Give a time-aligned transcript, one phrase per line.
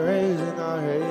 [0.00, 1.03] voices our raise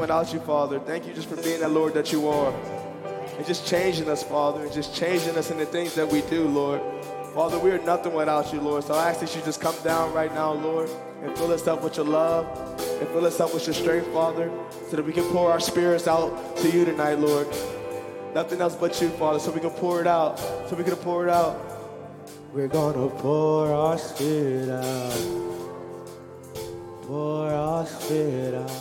[0.00, 0.80] without you, Father.
[0.80, 2.52] Thank you just for being that Lord that you are.
[3.36, 6.48] And just changing us, Father, and just changing us in the things that we do,
[6.48, 6.80] Lord.
[7.34, 8.82] Father, we are nothing without you, Lord.
[8.84, 10.90] So I ask that you just come down right now, Lord,
[11.22, 12.46] and fill us up with your love
[13.00, 14.50] and fill us up with your strength, Father,
[14.88, 17.46] so that we can pour our spirits out to you tonight, Lord.
[18.34, 20.38] Nothing else but you, Father, so we can pour it out,
[20.68, 21.58] so we can pour it out.
[22.52, 25.12] We're gonna pour our spirit out.
[27.02, 28.79] Pour our spirit out.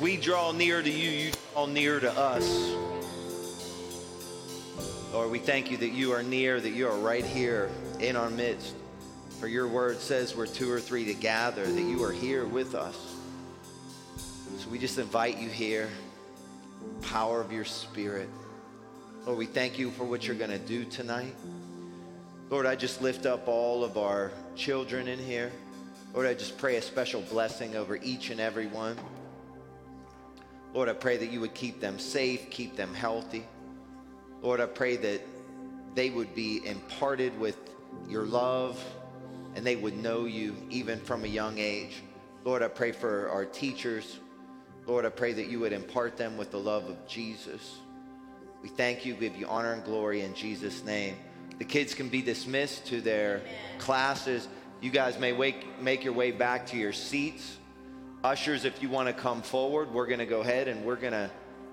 [0.00, 2.74] We draw near to you, you draw near to us.
[5.12, 8.30] Lord, we thank you that you are near, that you are right here in our
[8.30, 8.74] midst.
[9.40, 12.74] For your word says where two or three to gather, that you are here with
[12.74, 13.16] us.
[14.58, 15.88] So we just invite you here,
[17.02, 18.28] power of your spirit.
[19.26, 21.34] Lord, we thank you for what you're going to do tonight.
[22.48, 25.52] Lord, I just lift up all of our children in here.
[26.14, 28.96] Lord, I just pray a special blessing over each and every one.
[30.72, 33.44] Lord, I pray that you would keep them safe, keep them healthy.
[34.42, 35.20] Lord, I pray that
[35.94, 37.56] they would be imparted with
[38.08, 38.82] your love
[39.54, 42.02] and they would know you even from a young age.
[42.44, 44.18] Lord, I pray for our teachers.
[44.86, 47.78] Lord, I pray that you would impart them with the love of Jesus.
[48.62, 51.16] We thank you, give you honor and glory in Jesus' name.
[51.58, 53.42] The kids can be dismissed to their
[53.78, 54.48] classes.
[54.80, 57.58] You guys may wake, make your way back to your seats.
[58.22, 61.14] Ushers, if you want to come forward, we're going to go ahead and we're going
[61.14, 61.30] to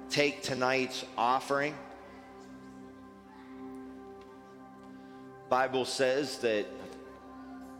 [0.10, 1.76] take tonight's offering.
[5.50, 6.66] Bible says that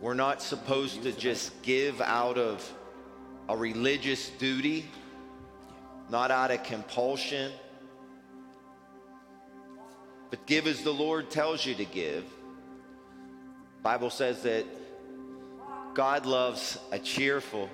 [0.02, 2.70] we're not supposed to just give out of
[3.48, 4.84] a religious duty,
[6.10, 7.50] not out of compulsion,
[10.28, 12.24] but give as the Lord tells you to give.
[13.82, 14.66] Bible says that
[15.94, 17.70] God loves a cheerful,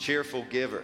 [0.00, 0.82] cheerful giver.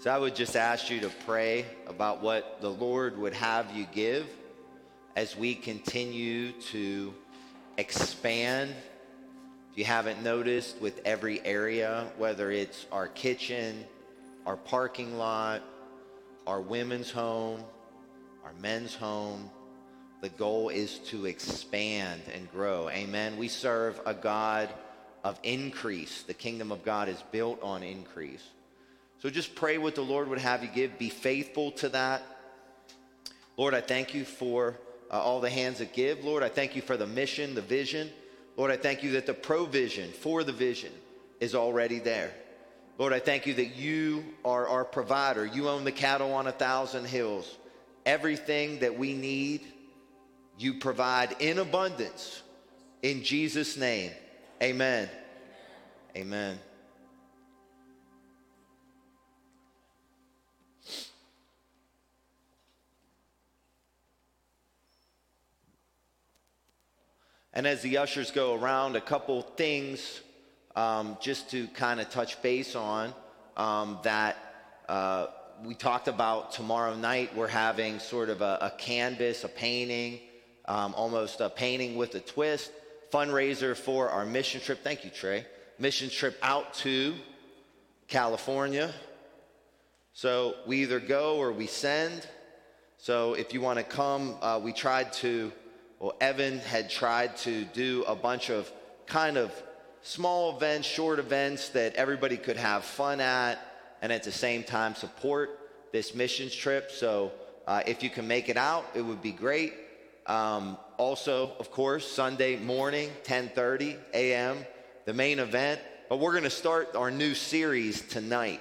[0.00, 3.86] So I would just ask you to pray about what the Lord would have you
[3.92, 4.26] give
[5.14, 7.12] as we continue to
[7.76, 8.74] expand.
[9.70, 13.84] If you haven't noticed, with every area, whether it's our kitchen,
[14.46, 15.62] our parking lot,
[16.46, 17.62] our women's home,
[18.44, 19.50] our men's home,
[20.22, 22.88] the goal is to expand and grow.
[22.88, 23.36] Amen.
[23.36, 24.70] We serve a God
[25.24, 26.22] of increase.
[26.22, 28.42] The kingdom of God is built on increase.
[29.20, 30.98] So just pray what the Lord would have you give.
[30.98, 32.22] Be faithful to that.
[33.56, 34.76] Lord, I thank you for
[35.10, 36.24] uh, all the hands that give.
[36.24, 38.10] Lord, I thank you for the mission, the vision.
[38.56, 40.92] Lord, I thank you that the provision for the vision
[41.38, 42.32] is already there.
[42.98, 45.46] Lord, I thank you that you are our provider.
[45.46, 47.56] You own the cattle on a thousand hills.
[48.04, 49.62] Everything that we need,
[50.58, 52.42] you provide in abundance.
[53.02, 54.12] In Jesus' name,
[54.62, 55.08] amen.
[56.16, 56.58] Amen.
[67.54, 70.20] And as the ushers go around, a couple things
[70.74, 73.12] um, just to kind of touch base on
[73.56, 74.36] um, that
[74.88, 75.26] uh,
[75.64, 77.36] we talked about tomorrow night.
[77.36, 80.20] We're having sort of a, a canvas, a painting,
[80.66, 82.72] um, almost a painting with a twist,
[83.12, 84.82] fundraiser for our mission trip.
[84.82, 85.46] Thank you, Trey.
[85.78, 87.14] Mission trip out to
[88.08, 88.92] California.
[90.12, 92.26] So we either go or we send.
[92.98, 95.52] So if you want to come, uh, we tried to
[96.02, 98.68] well, Evan had tried to do a bunch of
[99.06, 99.52] kind of
[100.02, 103.60] small events, short events that everybody could have fun at
[104.02, 105.60] and at the same time support
[105.92, 106.90] this missions trip.
[106.90, 107.30] So
[107.68, 109.74] uh, if you can make it out, it would be great.
[110.26, 114.64] Um, also, of course, Sunday morning, 10:30 a.m.,
[115.04, 115.80] the main event.
[116.08, 118.60] But we're going to start our new series tonight.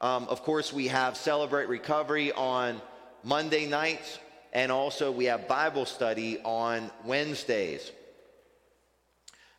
[0.00, 2.80] Um, of course, we have Celebrate Recovery on
[3.22, 4.18] Monday nights.
[4.52, 7.92] And also, we have Bible study on Wednesdays.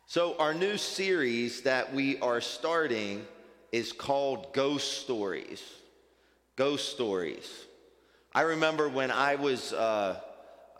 [0.06, 3.24] So, our new series that we are starting
[3.72, 5.62] is called Ghost Stories.
[6.56, 7.50] Ghost Stories.
[8.34, 10.20] I remember when I was uh,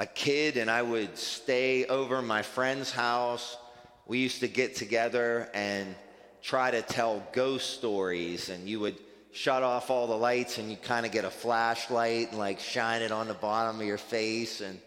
[0.03, 3.57] a kid and I would stay over my friend's house,
[4.05, 5.95] we used to get together and
[6.43, 8.97] try to tell ghost stories, and you would
[9.31, 13.01] shut off all the lights and you kind of get a flashlight and like shine
[13.01, 14.81] it on the bottom of your face and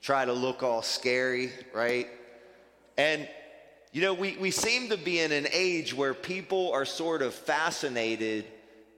[0.00, 2.06] try to look all scary, right?
[2.96, 3.28] And
[3.90, 7.34] you know, we, we seem to be in an age where people are sort of
[7.34, 8.44] fascinated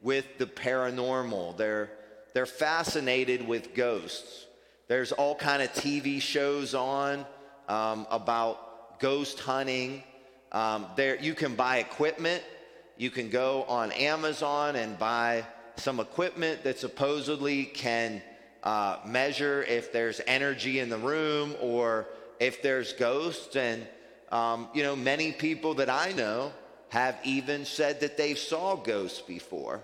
[0.03, 1.57] with the paranormal.
[1.57, 1.91] They're,
[2.35, 4.45] they're fascinated with ghosts.
[4.87, 7.25] There's all kind of TV shows on
[7.69, 10.03] um, about ghost hunting.
[10.53, 12.43] Um, there, you can buy equipment
[12.97, 15.45] you can go on Amazon and buy
[15.77, 18.23] some equipment that supposedly can
[18.63, 22.07] uh, measure if there's energy in the room or
[22.39, 23.57] if there's ghosts.
[23.57, 23.85] And,
[24.31, 26.53] um, you know, many people that I know
[26.91, 29.83] have even said that they saw ghosts before.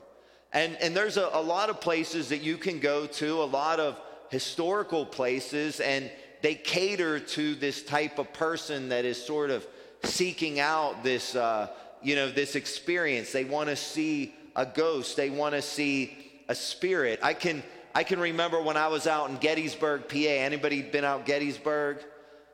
[0.52, 3.80] And, and there's a, a lot of places that you can go to, a lot
[3.80, 6.10] of historical places, and
[6.42, 9.66] they cater to this type of person that is sort of
[10.02, 11.36] seeking out this.
[11.36, 11.68] Uh,
[12.02, 13.32] you know, this experience.
[13.32, 15.16] They want to see a ghost.
[15.16, 16.16] They want to see
[16.48, 17.20] a spirit.
[17.22, 17.62] I can
[17.94, 20.16] I can remember when I was out in Gettysburg, PA.
[20.16, 21.98] Anybody been out Gettysburg?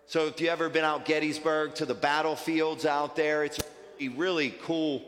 [0.06, 3.58] So if you ever been out Gettysburg to the battlefields out there, it's
[4.00, 5.02] a really cool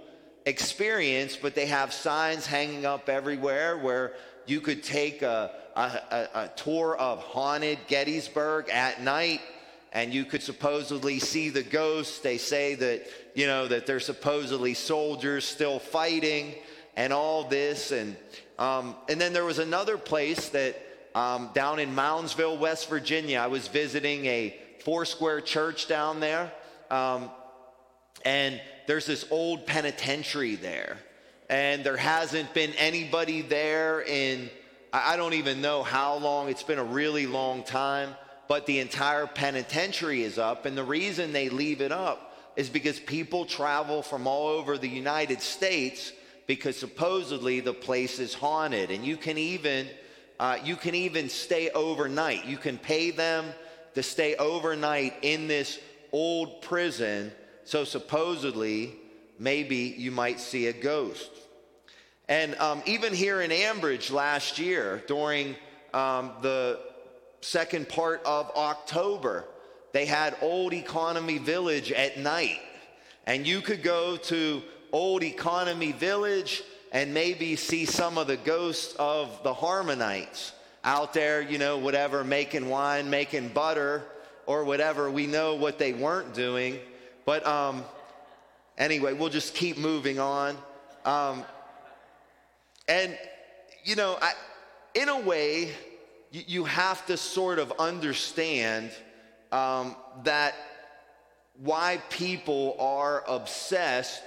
[0.45, 1.37] experience.
[1.41, 4.13] But they have signs hanging up everywhere where
[4.47, 9.41] you could take a, a, a, a tour of haunted Gettysburg at night
[9.93, 12.19] and you could supposedly see the ghosts.
[12.19, 16.55] They say that, you know, that they're supposedly soldiers still fighting
[16.97, 17.91] and all this.
[17.93, 18.17] And,
[18.59, 20.77] um, and then there was another place that
[21.15, 26.53] um, down in Moundsville, West Virginia, I was visiting a four square church down there.
[26.91, 27.31] Um,
[28.25, 30.99] and there's this old penitentiary there.
[31.49, 34.51] And there hasn't been anybody there in,
[34.93, 36.49] I don't even know how long.
[36.49, 38.15] It's been a really long time
[38.49, 40.67] but the entire penitentiary is up.
[40.67, 44.89] And the reason they leave it up is because people travel from all over the
[44.89, 46.13] United States
[46.47, 48.91] because supposedly the place is haunted.
[48.91, 49.87] And you can even
[50.41, 52.47] uh, you can even stay overnight.
[52.47, 53.47] You can pay them
[53.95, 55.79] to stay overnight in this
[56.13, 57.33] old prison.
[57.65, 58.95] So supposedly,
[59.39, 61.31] maybe you might see a ghost.
[62.29, 65.57] And um, even here in Ambridge last year, during
[65.95, 66.79] um, the
[67.41, 69.45] second part of October,
[69.93, 72.61] they had Old Economy Village at night.
[73.27, 74.63] And you could go to
[74.93, 76.63] Old Economy Village
[76.93, 80.53] and maybe see some of the ghosts of the Harmonites
[80.85, 84.05] out there, you know, whatever, making wine, making butter,
[84.47, 85.11] or whatever.
[85.11, 86.79] We know what they weren't doing.
[87.25, 87.85] But um,
[88.79, 90.57] anyway, we'll just keep moving on.
[91.05, 91.45] Um,
[92.89, 93.17] and,
[93.85, 94.33] you know, I,
[94.95, 95.73] in a way,
[96.31, 98.91] you, you have to sort of understand
[99.53, 100.55] um, that
[101.61, 104.23] why people are obsessed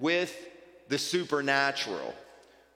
[0.00, 0.34] with
[0.88, 2.14] the supernatural.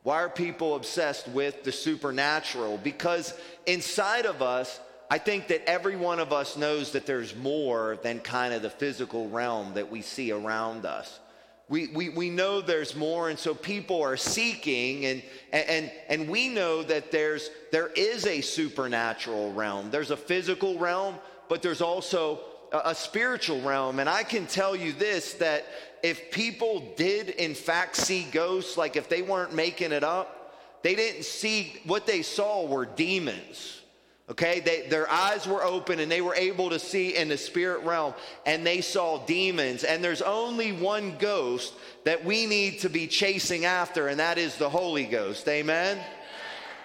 [0.03, 2.79] Why are people obsessed with the supernatural?
[2.79, 3.35] Because
[3.67, 8.21] inside of us, I think that every one of us knows that there's more than
[8.21, 11.21] kind of the physical realm that we see around us.
[11.69, 15.23] We, we, we know there's more, and so people are seeking, and,
[15.53, 19.91] and, and we know that there's, there is a supernatural realm.
[19.91, 21.17] There's a physical realm,
[21.49, 22.41] but there's also
[22.73, 24.01] a, a spiritual realm.
[24.01, 25.65] And I can tell you this that
[26.03, 30.95] if people did, in fact, see ghosts, like if they weren't making it up, they
[30.97, 33.82] didn't see what they saw were demons.
[34.31, 37.85] Okay, they, their eyes were open and they were able to see in the spirit
[37.85, 38.15] realm
[38.47, 39.83] and they saw demons.
[39.83, 41.75] And there's only one ghost
[42.05, 45.47] that we need to be chasing after, and that is the Holy Ghost.
[45.49, 45.99] Amen?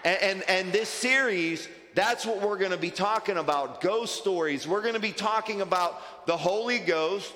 [0.03, 4.68] And, and, and this series, that's what we're going to be talking about ghost stories.
[4.68, 7.32] We're going to be talking about the Holy Ghost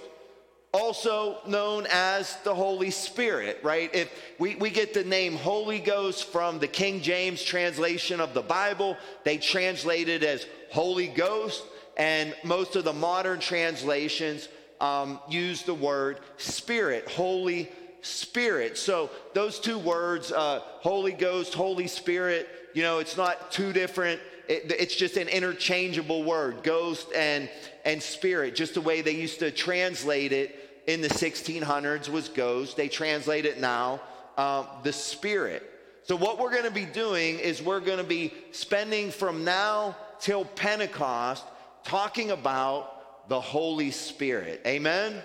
[0.74, 3.94] also known as the Holy Spirit, right?
[3.94, 4.10] If
[4.40, 8.96] we, we get the name Holy Ghost from the King James translation of the Bible,
[9.26, 11.64] they translate it as Holy Ghost,
[11.98, 14.48] and most of the modern translations
[14.80, 17.70] um, use the word Spirit, Holy
[18.02, 18.78] Spirit.
[18.78, 24.22] So those two words, uh, Holy Ghost, Holy Spirit, you know, it's not two different.
[24.48, 27.50] It's just an interchangeable word, ghost and
[27.86, 28.56] and spirit.
[28.56, 30.61] Just the way they used to translate it
[30.92, 32.76] in the 1600s was ghost.
[32.76, 34.02] They translate it now,
[34.38, 35.68] um, the spirit.
[36.04, 39.96] So, what we're going to be doing is we're going to be spending from now
[40.20, 41.46] till Pentecost
[41.84, 44.62] talking about the Holy Spirit.
[44.66, 45.22] Amen?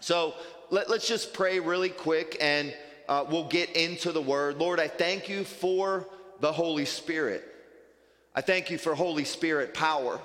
[0.00, 0.34] So,
[0.70, 2.74] let, us just pray really quick and
[3.08, 4.58] uh, we'll get into the word.
[4.58, 6.08] Lord, I thank you for
[6.40, 7.44] the Holy Spirit.
[8.34, 10.20] I thank you for Holy Spirit power.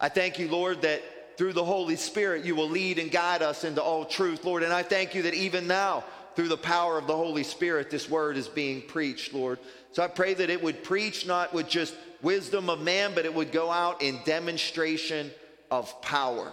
[0.00, 1.02] I thank you, Lord, that
[1.38, 4.64] through the Holy Spirit, you will lead and guide us into all truth, Lord.
[4.64, 6.02] And I thank you that even now,
[6.34, 9.60] through the power of the Holy Spirit, this word is being preached, Lord.
[9.92, 13.32] So I pray that it would preach not with just wisdom of man, but it
[13.32, 15.30] would go out in demonstration
[15.70, 16.52] of power.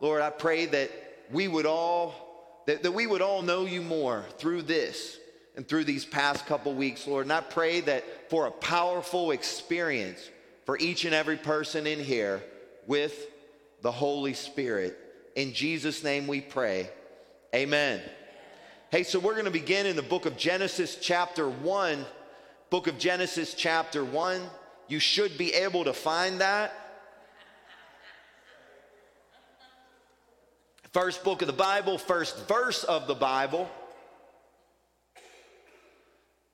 [0.00, 0.90] Lord, I pray that
[1.30, 5.18] we would all, that, that we would all know you more through this
[5.54, 7.26] and through these past couple weeks, Lord.
[7.26, 10.18] And I pray that for a powerful experience
[10.64, 12.42] for each and every person in here
[12.88, 13.28] with
[13.86, 14.98] the Holy Spirit.
[15.36, 16.90] In Jesus' name we pray.
[17.54, 18.00] Amen.
[18.90, 22.04] Hey, so we're going to begin in the book of Genesis, chapter 1.
[22.68, 24.42] Book of Genesis, chapter 1.
[24.88, 26.74] You should be able to find that.
[30.92, 33.70] First book of the Bible, first verse of the Bible.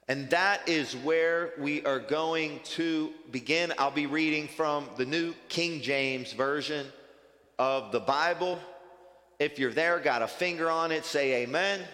[0.07, 3.72] And that is where we are going to begin.
[3.78, 6.85] I'll be reading from the New King James Version
[7.59, 8.59] of the Bible.
[9.38, 11.80] If you're there, got a finger on it, say amen.
[11.80, 11.88] amen.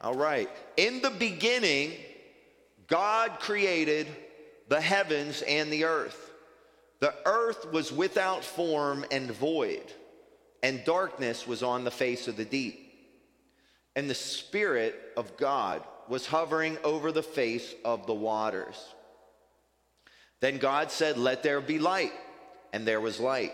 [0.00, 0.48] All right.
[0.76, 1.92] In the beginning,
[2.86, 4.06] God created
[4.68, 6.30] the heavens and the earth.
[7.00, 9.92] The earth was without form and void,
[10.62, 12.78] and darkness was on the face of the deep.
[13.96, 18.76] And the Spirit of God was hovering over the face of the waters.
[20.40, 22.12] Then God said, Let there be light.
[22.72, 23.52] And there was light.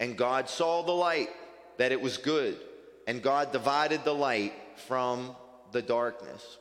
[0.00, 1.28] And God saw the light,
[1.76, 2.58] that it was good.
[3.06, 4.54] And God divided the light
[4.86, 5.36] from
[5.72, 6.58] the darkness.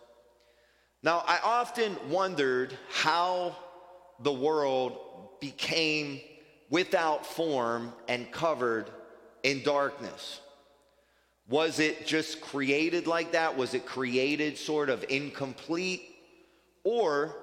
[1.02, 3.56] Now, I often wondered how
[4.20, 5.00] the world
[5.40, 6.20] became
[6.70, 8.90] without form and covered
[9.44, 10.42] in darkness.
[11.48, 13.58] Was it just created like that?
[13.58, 16.04] Was it created sort of incomplete?
[16.84, 17.36] Or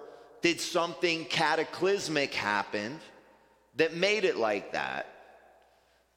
[0.42, 3.01] did something cataclysmic happen
[3.76, 5.15] that made it like that?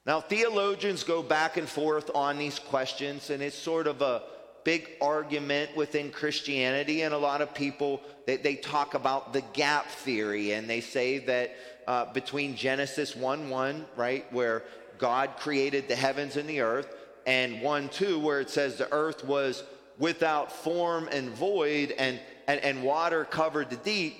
[0.06, 4.22] Now, theologians go back and forth on these questions, and it's sort of a
[4.64, 7.02] big argument within Christianity.
[7.02, 11.18] And a lot of people, they, they talk about the gap theory, and they say
[11.18, 11.54] that
[11.86, 14.62] uh, between Genesis 1 1, right, where
[14.98, 16.94] God created the heavens and the earth,
[17.26, 19.62] and 1 2, where it says the earth was
[19.98, 24.16] without form and void, and, and, and water covered the deep,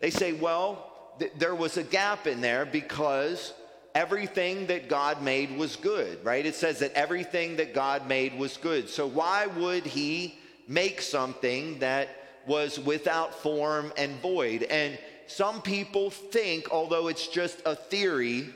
[0.00, 3.52] they say, well, th- there was a gap in there because
[3.94, 6.44] everything that God made was good, right?
[6.44, 8.88] It says that everything that God made was good.
[8.88, 12.08] So why would he make something that
[12.46, 14.64] was without form and void?
[14.64, 18.48] And some people think, although it's just a theory,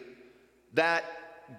[0.75, 1.05] that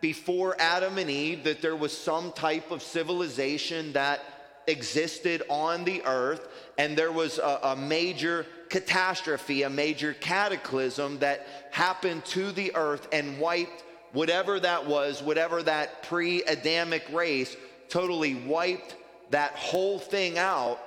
[0.02, 4.20] before Adam and Eve that there was some type of civilization that
[4.68, 11.48] existed on the earth and there was a, a major catastrophe, a major cataclysm that
[11.72, 17.56] happened to the earth and wiped whatever that was, whatever that pre Adamic race,
[17.90, 18.96] totally wiped
[19.32, 20.80] that whole thing out.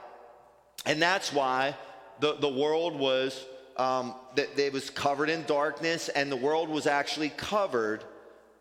[0.87, 1.77] And that's why
[2.21, 3.45] the, the world was,
[3.77, 8.05] um, that it was covered in darkness and the world was actually covered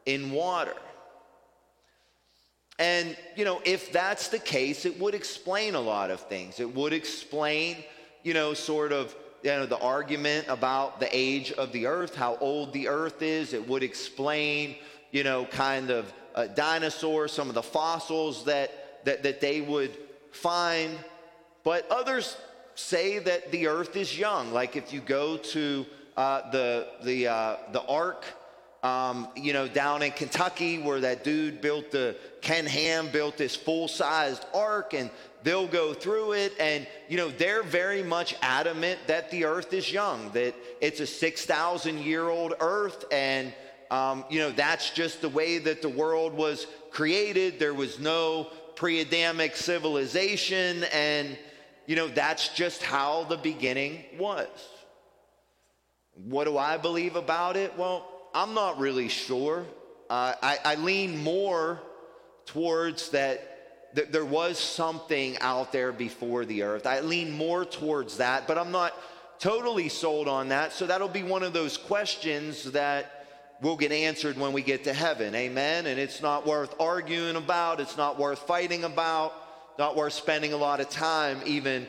[0.06, 0.76] in water.
[2.80, 6.60] And, you know, if that's the case, it would explain a lot of things.
[6.60, 7.78] It would explain,
[8.24, 12.38] you know, sort of, you know, the argument about the age of the earth, how
[12.38, 13.54] old the earth is.
[13.54, 14.76] It would explain,
[15.12, 19.98] you know, kind of uh, dinosaurs, some of the fossils that, that, that they would
[20.32, 20.98] find.
[21.64, 22.38] But others
[22.76, 24.52] say that the earth is young.
[24.54, 25.86] Like if you go to
[26.18, 28.26] uh, the, the, uh, the ark,
[28.84, 33.56] um, you know, down in Kentucky where that dude built the, Ken Ham built this
[33.56, 35.10] full sized ark and
[35.44, 36.54] they'll go through it.
[36.60, 41.08] And, you know, they're very much adamant that the earth is young, that it's a
[41.08, 43.06] 6,000 year old earth.
[43.12, 43.54] And,
[43.90, 47.60] um, you know, that's just the way that the world was created.
[47.60, 50.84] There was no pre Adamic civilization.
[50.94, 51.38] And,
[51.86, 54.48] you know, that's just how the beginning was.
[56.14, 57.78] What do I believe about it?
[57.78, 59.66] Well, I'm not really sure.
[60.10, 61.82] Uh, I, I, lean more
[62.46, 63.51] towards that,
[63.94, 66.88] that there was something out there before the earth.
[66.88, 68.94] I lean more towards that, but I'm not
[69.40, 70.72] totally sold on that.
[70.72, 73.22] So that'll be one of those questions that
[73.62, 75.36] will get answered when we get to heaven.
[75.36, 75.86] Amen.
[75.86, 79.34] And it's not worth arguing about, it's not worth fighting about,
[79.78, 81.88] not worth spending a lot of time even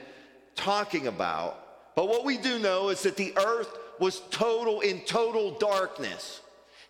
[0.55, 1.59] talking about.
[1.95, 6.41] But what we do know is that the earth was total in total darkness.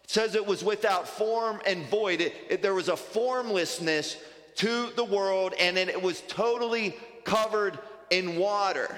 [0.05, 2.21] It says it was without form and void.
[2.21, 4.17] It, it, there was a formlessness
[4.57, 7.79] to the world, and then it was totally covered
[8.11, 8.95] in water.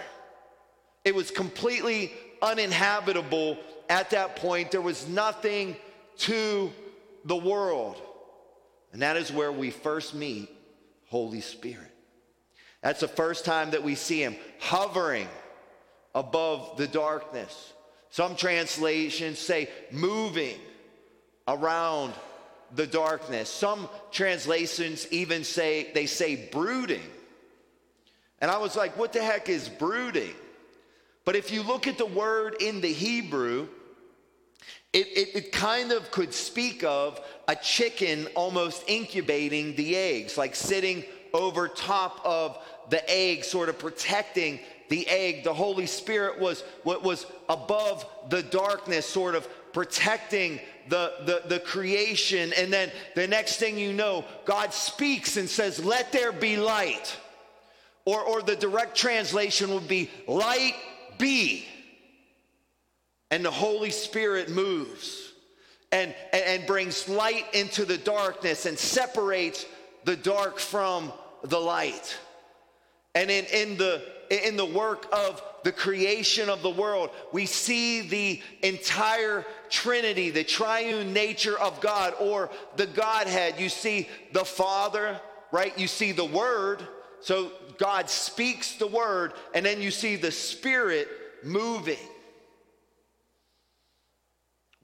[1.04, 4.70] It was completely uninhabitable at that point.
[4.70, 5.76] There was nothing
[6.18, 6.72] to
[7.24, 8.00] the world.
[8.92, 10.48] And that is where we first meet
[11.08, 11.90] Holy Spirit.
[12.82, 15.28] That's the first time that we see him hovering
[16.14, 17.72] above the darkness.
[18.10, 20.58] Some translations say moving
[21.48, 22.12] around
[22.74, 23.48] the darkness.
[23.48, 27.02] Some translations even say, they say brooding.
[28.40, 30.34] And I was like, what the heck is brooding?
[31.24, 33.68] But if you look at the word in the Hebrew,
[34.92, 40.54] it, it, it, kind of could speak of a chicken almost incubating the eggs, like
[40.54, 42.58] sitting over top of
[42.90, 45.42] the egg, sort of protecting the egg.
[45.42, 51.60] The Holy Spirit was what was above the darkness, sort of protecting the, the, the
[51.60, 52.52] creation.
[52.56, 57.16] And then the next thing you know, God speaks and says, Let there be light.
[58.06, 60.74] Or, or the direct translation would be, Light
[61.18, 61.66] be.
[63.30, 65.32] And the Holy Spirit moves
[65.90, 69.64] and, and, and brings light into the darkness and separates
[70.04, 71.12] the dark from
[71.42, 72.16] the light.
[73.14, 78.02] And in, in the in the work of the creation of the world, we see
[78.02, 83.58] the entire Trinity, the triune nature of God or the Godhead.
[83.58, 85.20] You see the Father,
[85.50, 85.76] right?
[85.78, 86.86] You see the Word.
[87.20, 91.08] So God speaks the Word, and then you see the Spirit
[91.42, 91.96] moving.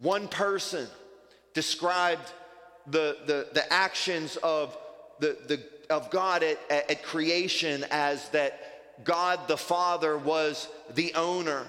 [0.01, 0.87] One person
[1.53, 2.33] described
[2.87, 4.77] the, the, the actions of,
[5.19, 8.70] the, the, of God at, at, at creation as that
[9.05, 11.67] God the Father was the owner,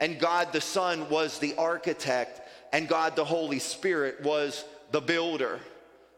[0.00, 2.40] and God the Son was the architect,
[2.72, 5.60] and God the Holy Spirit was the builder.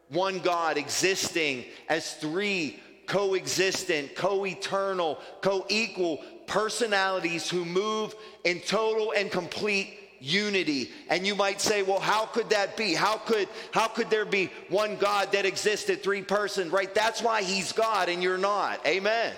[0.09, 9.13] One God existing as three coexistent, co eternal, co equal personalities who move in total
[9.17, 10.91] and complete unity.
[11.11, 12.95] And you might say well how could that be?
[12.95, 16.93] How could how could there be one god that existed three persons right?
[16.95, 18.85] That's why he's god and you're not.
[18.87, 19.35] Amen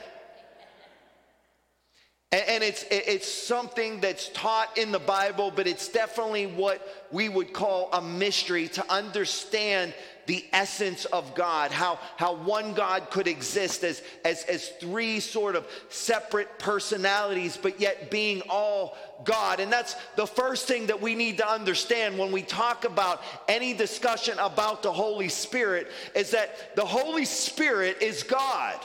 [2.33, 7.53] and, it's it's something that's taught in the bible but it's definitely what we would
[7.53, 9.93] call a mystery to understand
[10.31, 15.57] the essence of God, how, how one God could exist as, as, as three sort
[15.57, 19.59] of separate personalities, but yet being all God.
[19.59, 23.75] And that's the first thing that we need to understand when we talk about any
[23.75, 28.79] discussion about the Holy Spirit is that the Holy Spirit is God.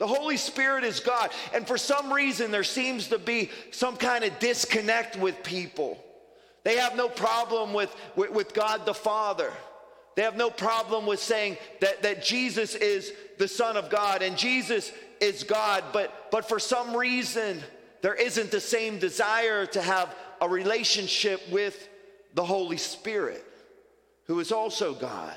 [0.00, 1.30] The Holy Spirit is God.
[1.52, 6.02] And for some reason, there seems to be some kind of disconnect with people.
[6.64, 9.52] They have no problem with, with, with God the Father.
[10.16, 14.38] They have no problem with saying that, that Jesus is the Son of God and
[14.38, 14.90] Jesus
[15.20, 17.60] is God, but, but for some reason,
[18.00, 21.88] there isn't the same desire to have a relationship with
[22.32, 23.44] the Holy Spirit,
[24.24, 25.36] who is also God.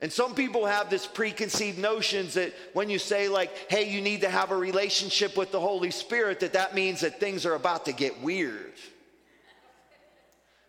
[0.00, 4.20] And some people have this preconceived notions that when you say like, hey, you need
[4.22, 7.86] to have a relationship with the Holy Spirit, that that means that things are about
[7.86, 8.74] to get weird.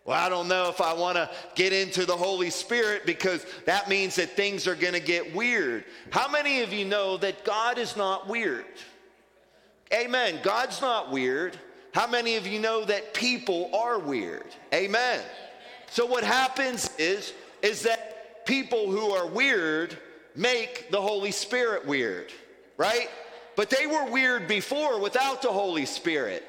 [0.06, 3.88] Well, I don't know if I want to get into the Holy Spirit because that
[3.88, 5.84] means that things are going to get weird.
[6.10, 8.64] How many of you know that God is not weird?
[9.92, 10.38] Amen.
[10.44, 11.58] God's not weird.
[11.92, 14.46] How many of you know that people are weird?
[14.72, 15.20] Amen.
[15.90, 18.15] So what happens is is that
[18.46, 19.96] people who are weird
[20.34, 22.32] make the Holy Spirit weird,
[22.76, 23.08] right?
[23.56, 26.44] But they were weird before without the Holy Spirit.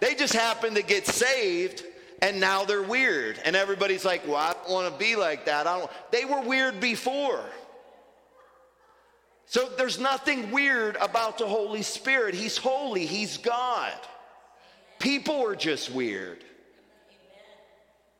[0.00, 1.84] They just happened to get saved
[2.22, 3.40] and now they're weird.
[3.44, 5.66] And everybody's like, well, I don't want to be like that.
[5.66, 5.90] I don't.
[6.10, 7.44] They were weird before.
[9.46, 12.34] So there's nothing weird about the Holy Spirit.
[12.34, 13.98] He's holy, He's God.
[14.98, 16.44] People are just weird.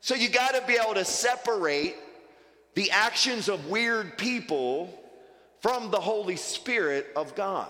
[0.01, 1.95] So you got to be able to separate
[2.73, 4.97] the actions of weird people
[5.59, 7.69] from the Holy Spirit of God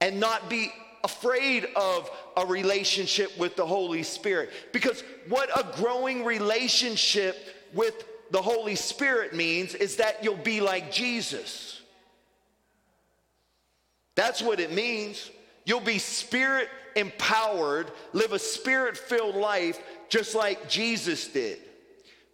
[0.00, 0.70] and not be
[1.04, 4.50] afraid of a relationship with the Holy Spirit.
[4.72, 7.36] Because what a growing relationship
[7.72, 11.80] with the Holy Spirit means is that you'll be like Jesus.
[14.14, 15.30] That's what it means.
[15.64, 21.58] You'll be spirit empowered, live a spirit filled life just like Jesus did.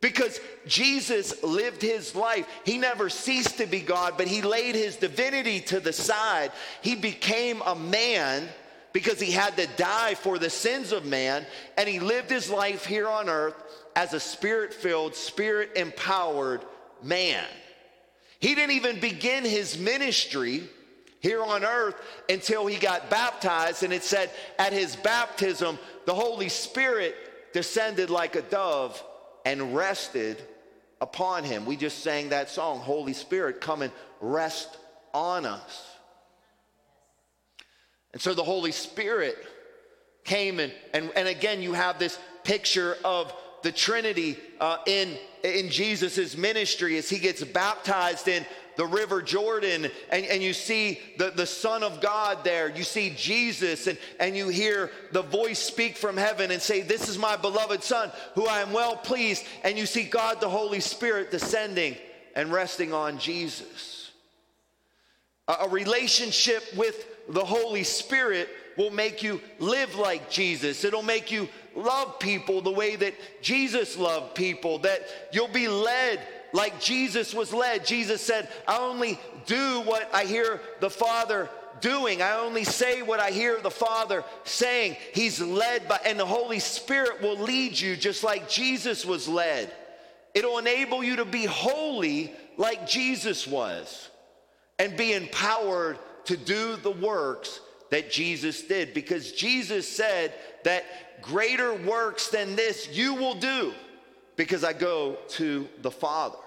[0.05, 2.47] Because Jesus lived his life.
[2.63, 6.53] He never ceased to be God, but he laid his divinity to the side.
[6.83, 8.47] He became a man
[8.93, 11.47] because he had to die for the sins of man,
[11.79, 13.55] and he lived his life here on earth
[13.97, 16.61] as a spirit filled, spirit empowered
[17.03, 17.47] man.
[18.41, 20.65] He didn't even begin his ministry
[21.21, 21.97] here on earth
[22.29, 27.17] until he got baptized, and it said at his baptism, the Holy Spirit
[27.55, 29.03] descended like a dove
[29.45, 30.43] and rested
[31.01, 31.67] upon him.
[31.67, 34.77] We just sang that song, Holy Spirit, come and rest
[35.13, 35.87] on us.
[38.13, 39.37] And so the Holy Spirit
[40.25, 43.33] came and, and, and again, you have this picture of
[43.63, 48.45] the Trinity uh, in, in Jesus' ministry as he gets baptized in
[48.77, 52.71] the river Jordan, and, and you see the, the Son of God there.
[52.71, 57.09] You see Jesus, and, and you hear the voice speak from heaven and say, This
[57.09, 59.45] is my beloved Son, who I am well pleased.
[59.63, 61.97] And you see God the Holy Spirit descending
[62.35, 64.11] and resting on Jesus.
[65.49, 70.85] A, a relationship with the Holy Spirit will make you live like Jesus.
[70.85, 75.03] It'll make you love people the way that Jesus loved people, that
[75.33, 76.21] you'll be led
[76.55, 77.85] like Jesus was led.
[77.85, 81.51] Jesus said, I only do what I hear the Father
[81.81, 82.23] doing.
[82.23, 84.97] I only say what I hear the Father saying.
[85.13, 89.71] He's led by, and the Holy Spirit will lead you just like Jesus was led.
[90.33, 94.09] It'll enable you to be holy like Jesus was
[94.79, 100.33] and be empowered to do the works that Jesus did because Jesus said
[100.63, 100.85] that
[101.21, 103.75] greater works than this you will do
[104.37, 106.39] because I go to the Father.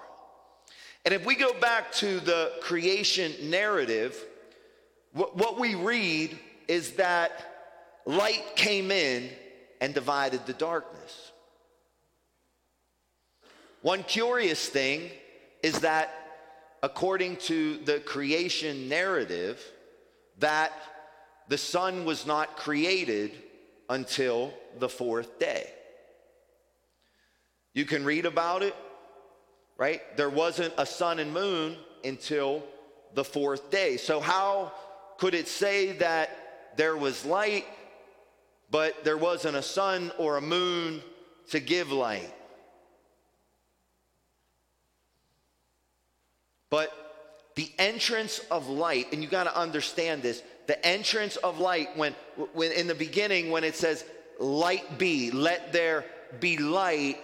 [1.08, 4.22] And if we go back to the creation narrative,
[5.14, 6.38] what, we read
[6.68, 9.30] is that light came in
[9.80, 11.32] and divided the darkness.
[13.84, 15.10] One curious thing
[15.64, 16.14] is that
[16.84, 19.64] according to the creation narrative,
[20.40, 20.74] that
[21.48, 23.32] the sun was not created
[23.90, 25.72] until the fourth day.
[27.74, 28.76] You can read about it,
[29.78, 30.02] right?
[30.18, 32.64] There wasn't a sun and moon until
[33.14, 33.98] the fourth day.
[33.98, 34.74] So, how
[35.18, 37.66] could it say that there was light,
[38.70, 41.02] but there wasn't a sun or a moon
[41.50, 42.34] to give light?
[46.70, 46.92] But
[47.56, 52.14] the entrance of light, and you got to understand this the entrance of light, when,
[52.54, 54.04] when in the beginning, when it says,
[54.38, 56.04] light be, let there
[56.42, 57.20] be light,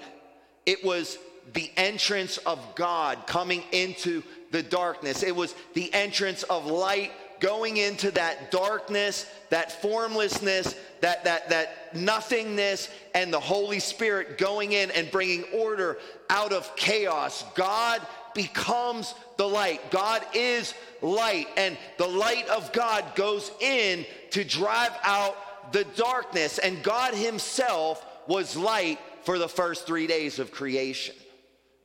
[0.66, 1.18] it was
[1.54, 5.24] the entrance of God coming into the darkness.
[5.24, 11.94] It was the entrance of light going into that darkness, that formlessness, that, that, that
[11.94, 15.98] nothingness, and the Holy Spirit going in and bringing order
[16.30, 17.44] out of chaos.
[17.54, 18.02] God
[18.34, 19.92] becomes the light.
[19.92, 26.60] God is light, and the light of God goes in to drive out the darkness.
[26.60, 31.16] And God Himself was light for the first three days of creation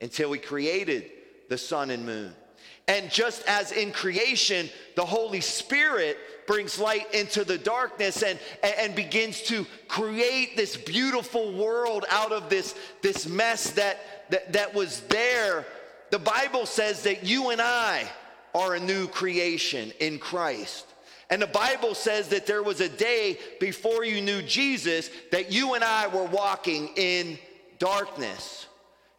[0.01, 1.11] until He created
[1.49, 2.33] the sun and moon.
[2.87, 8.95] And just as in creation, the Holy Spirit brings light into the darkness and, and
[8.95, 15.03] begins to create this beautiful world out of this, this mess that, that, that was
[15.03, 15.67] there.
[16.11, 18.09] The Bible says that you and I
[18.55, 20.87] are a new creation in Christ.
[21.29, 25.75] And the Bible says that there was a day before you knew Jesus that you
[25.75, 27.39] and I were walking in
[27.79, 28.68] darkness.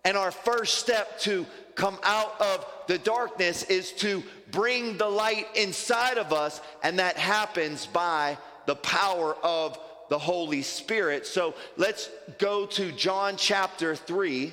[0.05, 1.45] And our first step to
[1.75, 7.17] come out of the darkness is to bring the light inside of us, and that
[7.17, 9.77] happens by the power of
[10.09, 11.25] the Holy Spirit.
[11.25, 14.51] So let's go to John chapter 3.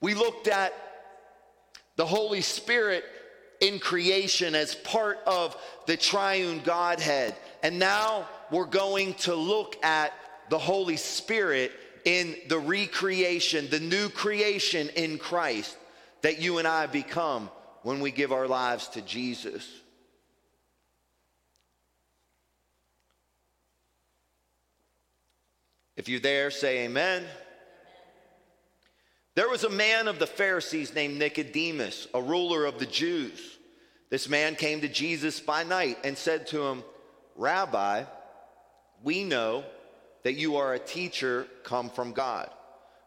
[0.00, 0.72] We looked at
[1.96, 3.04] the Holy Spirit
[3.60, 7.34] in creation as part of the triune Godhead.
[7.62, 10.12] And now we're going to look at
[10.50, 11.72] the Holy Spirit
[12.04, 15.76] in the recreation, the new creation in Christ
[16.22, 17.50] that you and I become
[17.82, 19.68] when we give our lives to Jesus.
[25.96, 27.24] If you're there, say amen.
[29.34, 33.58] There was a man of the Pharisees named Nicodemus, a ruler of the Jews.
[34.10, 36.84] This man came to Jesus by night and said to him,
[37.36, 38.04] Rabbi,
[39.02, 39.64] we know
[40.24, 42.50] that you are a teacher come from God.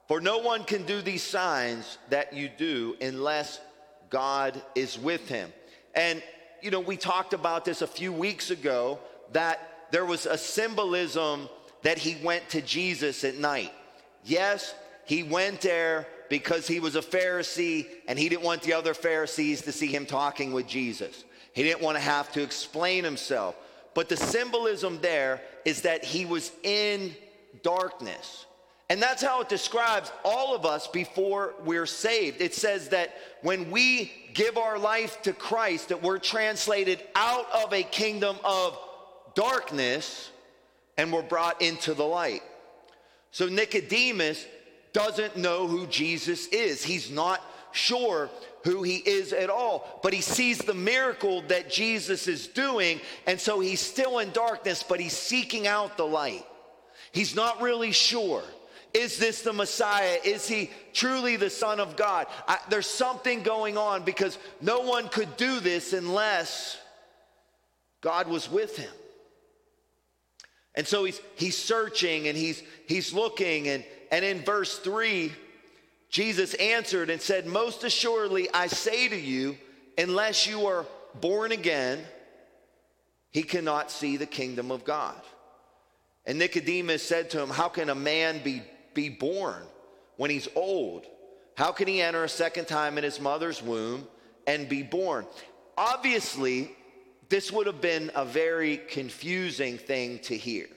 [0.07, 3.59] For no one can do these signs that you do unless
[4.09, 5.51] God is with him.
[5.93, 6.23] And,
[6.61, 8.99] you know, we talked about this a few weeks ago
[9.33, 11.49] that there was a symbolism
[11.83, 13.73] that he went to Jesus at night.
[14.23, 14.73] Yes,
[15.05, 19.61] he went there because he was a Pharisee and he didn't want the other Pharisees
[19.63, 21.23] to see him talking with Jesus.
[21.53, 23.55] He didn't want to have to explain himself.
[23.97, 27.15] But the symbolism there is that he was in
[27.63, 28.45] darkness.
[28.91, 32.39] And that's how it describes all of us before we're saved.
[32.39, 37.73] It says that when we give our life to Christ, that we're translated out of
[37.73, 38.77] a kingdom of
[39.33, 40.29] darkness
[40.95, 42.43] and we're brought into the light.
[43.31, 44.45] So Nicodemus
[44.93, 46.83] doesn't know who Jesus is.
[46.83, 47.41] He's not
[47.71, 48.29] sure
[48.67, 53.39] who he is at all, but he sees the miracle that Jesus is doing, and
[53.39, 56.45] so he's still in darkness, but he's seeking out the light.
[57.13, 58.43] He's not really sure.
[58.93, 60.17] Is this the Messiah?
[60.25, 62.27] Is he truly the Son of God?
[62.45, 66.77] I, there's something going on because no one could do this unless
[68.01, 68.91] God was with him.
[70.75, 73.69] And so he's, he's searching and he's, he's looking.
[73.69, 75.31] And, and in verse 3,
[76.09, 79.57] Jesus answered and said, Most assuredly, I say to you,
[79.97, 80.85] unless you are
[81.19, 82.03] born again,
[83.31, 85.19] he cannot see the kingdom of God.
[86.25, 88.61] And Nicodemus said to him, How can a man be
[88.97, 89.61] be born
[90.17, 91.05] when he's old?
[91.55, 94.07] How can he enter a second time in his mother's womb
[94.45, 95.25] and be born?
[95.77, 96.71] Obviously,
[97.29, 100.67] this would have been a very confusing thing to hear.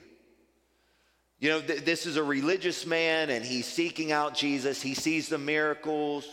[1.41, 4.79] You know, th- this is a religious man and he's seeking out Jesus.
[4.79, 6.25] He sees the miracles.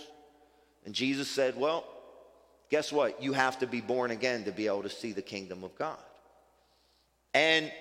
[0.85, 1.85] And Jesus said, Well,
[2.71, 3.21] guess what?
[3.21, 5.99] You have to be born again to be able to see the kingdom of God.
[7.33, 7.73] And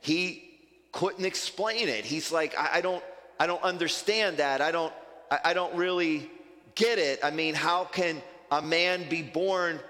[0.00, 0.48] he
[0.92, 2.04] couldn't explain it.
[2.04, 3.02] He's like, I, I don't,
[3.38, 4.60] I don't understand that.
[4.60, 4.92] I don't,
[5.28, 6.30] I, I don't really
[6.76, 7.18] get it.
[7.24, 9.80] I mean, how can a man be born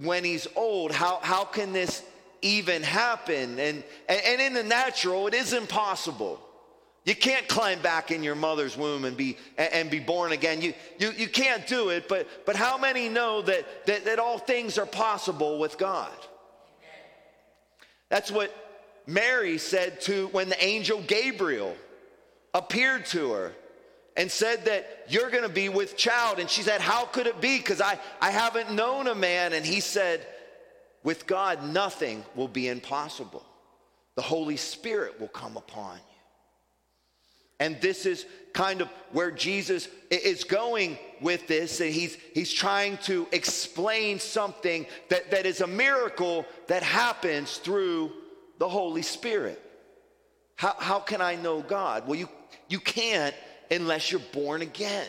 [0.00, 0.92] when he's old?
[0.92, 2.04] How, how can this
[2.42, 3.58] even happen?
[3.58, 6.40] And, and, in the natural, it is impossible.
[7.04, 10.60] You can't climb back in your mother's womb and be, and, and be born again.
[10.60, 14.38] You, you, you can't do it, but, but how many know that, that, that all
[14.38, 16.12] things are possible with God?
[18.08, 18.54] That's what
[19.06, 21.74] Mary said to when the angel Gabriel
[22.54, 23.52] appeared to her
[24.16, 26.38] and said that you're going to be with child.
[26.38, 27.56] And she said, How could it be?
[27.56, 29.54] Because I, I haven't known a man.
[29.54, 30.26] And he said,
[31.02, 33.44] With God, nothing will be impossible.
[34.14, 36.02] The Holy Spirit will come upon you.
[37.60, 41.80] And this is kind of where Jesus is going with this.
[41.80, 48.12] And he's, he's trying to explain something that, that is a miracle that happens through
[48.58, 49.60] the Holy Spirit.
[50.56, 52.06] How, how can I know God?
[52.06, 52.28] Well, you,
[52.68, 53.34] you can't
[53.70, 55.06] unless you're born again.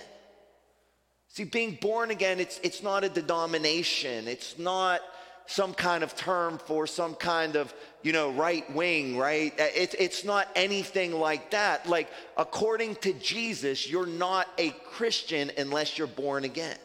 [1.30, 4.28] See, being born again, it's, it's not a denomination.
[4.28, 5.02] It's not
[5.46, 9.54] some kind of term for some kind of, you know, right wing, right?
[9.58, 11.88] It, it's not anything like that.
[11.88, 16.78] Like, according to Jesus, you're not a Christian unless you're born again.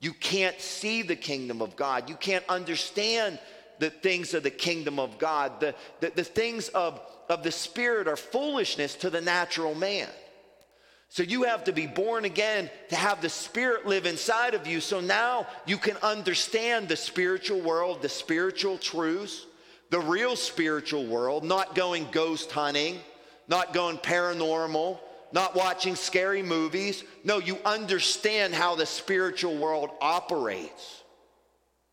[0.00, 2.08] You can't see the kingdom of God.
[2.08, 3.38] You can't understand
[3.78, 5.60] the things of the kingdom of God.
[5.60, 10.08] The, the, the things of, of the Spirit are foolishness to the natural man.
[11.12, 14.80] So you have to be born again to have the Spirit live inside of you.
[14.80, 19.44] So now you can understand the spiritual world, the spiritual truths,
[19.90, 22.98] the real spiritual world, not going ghost hunting,
[23.46, 24.98] not going paranormal,
[25.32, 27.04] not watching scary movies.
[27.24, 31.02] No, you understand how the spiritual world operates.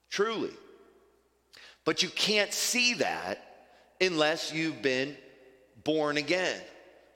[0.09, 0.53] Truly.
[1.83, 3.43] But you can't see that
[3.99, 5.17] unless you've been
[5.83, 6.61] born again.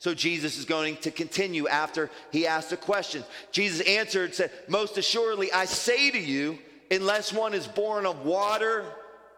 [0.03, 3.23] So Jesus is going to continue after he asked the question.
[3.53, 6.59] Jesus answered, said, Most assuredly, I say to you,
[6.91, 8.83] unless one is born of water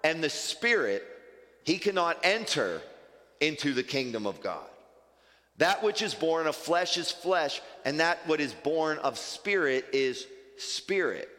[0.03, 1.03] and the Spirit,
[1.65, 2.81] he cannot enter
[3.39, 4.65] into the kingdom of God.
[5.57, 9.85] That which is born of flesh is flesh, and that what is born of spirit
[9.93, 10.25] is
[10.57, 11.29] spirit.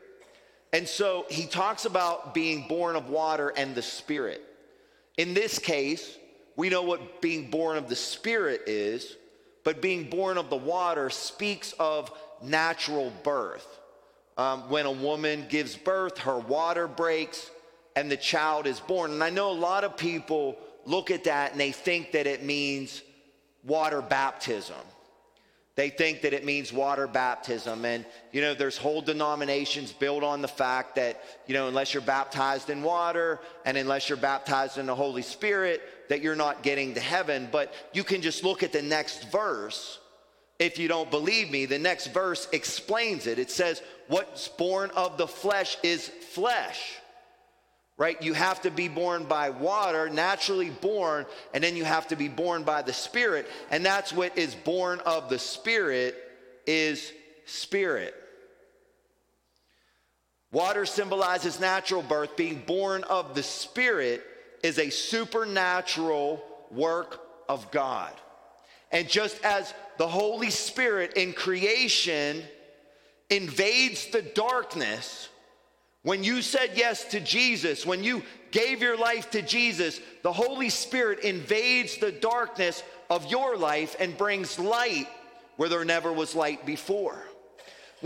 [0.72, 4.40] And so he talks about being born of water and the spirit.
[5.16, 6.16] In this case,
[6.56, 9.16] we know what being born of the Spirit is,
[9.62, 12.10] but being born of the water speaks of
[12.42, 13.66] natural birth.
[14.38, 17.50] Um, when a woman gives birth, her water breaks
[17.94, 19.10] and the child is born.
[19.10, 22.44] And I know a lot of people look at that and they think that it
[22.44, 23.02] means
[23.64, 24.76] water baptism.
[25.74, 27.84] They think that it means water baptism.
[27.84, 32.02] And, you know, there's whole denominations built on the fact that, you know, unless you're
[32.02, 36.94] baptized in water and unless you're baptized in the Holy Spirit, that you're not getting
[36.94, 37.48] to heaven.
[37.50, 39.98] But you can just look at the next verse.
[40.58, 43.38] If you don't believe me, the next verse explains it.
[43.38, 46.98] It says, What's born of the flesh is flesh
[47.98, 48.20] right?
[48.22, 52.28] You have to be born by water, naturally born, and then you have to be
[52.28, 53.48] born by the Spirit.
[53.70, 56.14] And that's what is born of the Spirit
[56.66, 57.12] is
[57.46, 58.14] spirit.
[60.52, 62.36] Water symbolizes natural birth.
[62.36, 64.24] Being born of the Spirit
[64.66, 68.12] is a supernatural work of God.
[68.90, 72.42] And just as the Holy Spirit in creation
[73.30, 75.28] invades the darkness,
[76.02, 80.68] when you said yes to Jesus, when you gave your life to Jesus, the Holy
[80.68, 85.06] Spirit invades the darkness of your life and brings light
[85.56, 87.22] where there never was light before.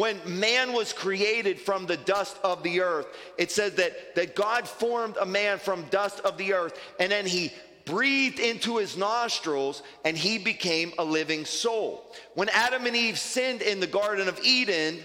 [0.00, 4.66] When man was created from the dust of the earth, it says that, that God
[4.66, 7.52] formed a man from dust of the earth and then he
[7.84, 12.10] breathed into his nostrils and he became a living soul.
[12.32, 15.00] When Adam and Eve sinned in the Garden of Eden,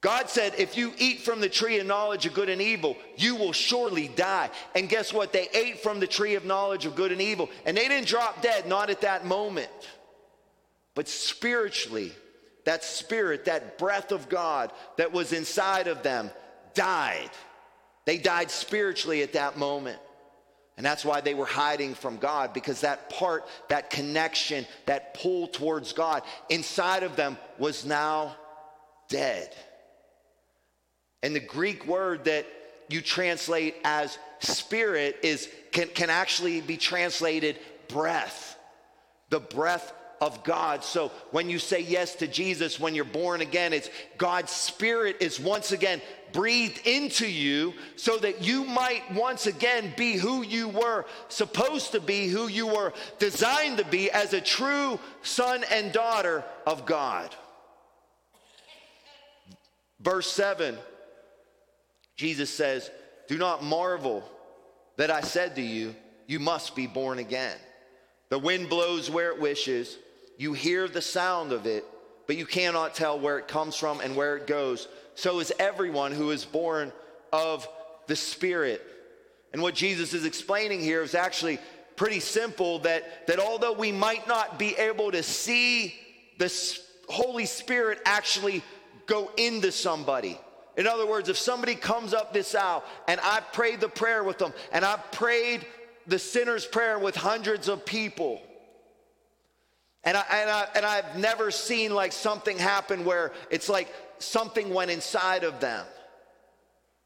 [0.00, 3.36] God said, if you eat from the tree of knowledge of good and evil, you
[3.36, 4.48] will surely die.
[4.74, 5.34] And guess what?
[5.34, 8.40] They ate from the tree of knowledge of good and evil, and they didn't drop
[8.40, 9.68] dead, not at that moment.
[10.94, 12.12] But spiritually,
[12.64, 16.30] that spirit, that breath of God that was inside of them
[16.74, 17.30] died.
[18.04, 19.98] They died spiritually at that moment.
[20.76, 25.46] And that's why they were hiding from God because that part, that connection, that pull
[25.46, 28.34] towards God inside of them was now
[29.08, 29.54] dead.
[31.22, 32.46] And the Greek word that
[32.88, 37.58] you translate as spirit is can, can actually be translated
[37.88, 38.56] breath.
[39.28, 40.84] The breath of God.
[40.84, 45.40] So when you say yes to Jesus, when you're born again, it's God's Spirit is
[45.40, 46.02] once again
[46.32, 52.00] breathed into you so that you might once again be who you were supposed to
[52.00, 57.34] be, who you were designed to be as a true son and daughter of God.
[60.00, 60.76] Verse 7,
[62.16, 62.90] Jesus says,
[63.28, 64.22] Do not marvel
[64.96, 65.94] that I said to you,
[66.26, 67.56] You must be born again.
[68.30, 69.98] The wind blows where it wishes,
[70.40, 71.84] you hear the sound of it,
[72.26, 74.88] but you cannot tell where it comes from and where it goes.
[75.14, 76.92] So is everyone who is born
[77.30, 77.68] of
[78.06, 78.80] the Spirit.
[79.52, 81.58] And what Jesus is explaining here is actually
[81.94, 85.94] pretty simple that, that although we might not be able to see
[86.38, 86.50] the
[87.10, 88.62] Holy Spirit actually
[89.04, 90.40] go into somebody.
[90.78, 94.38] In other words, if somebody comes up this aisle and I prayed the prayer with
[94.38, 95.66] them and I prayed
[96.06, 98.40] the sinner's prayer with hundreds of people,
[100.04, 104.72] and, I, and, I, and I've never seen like something happen where it's like something
[104.72, 105.84] went inside of them.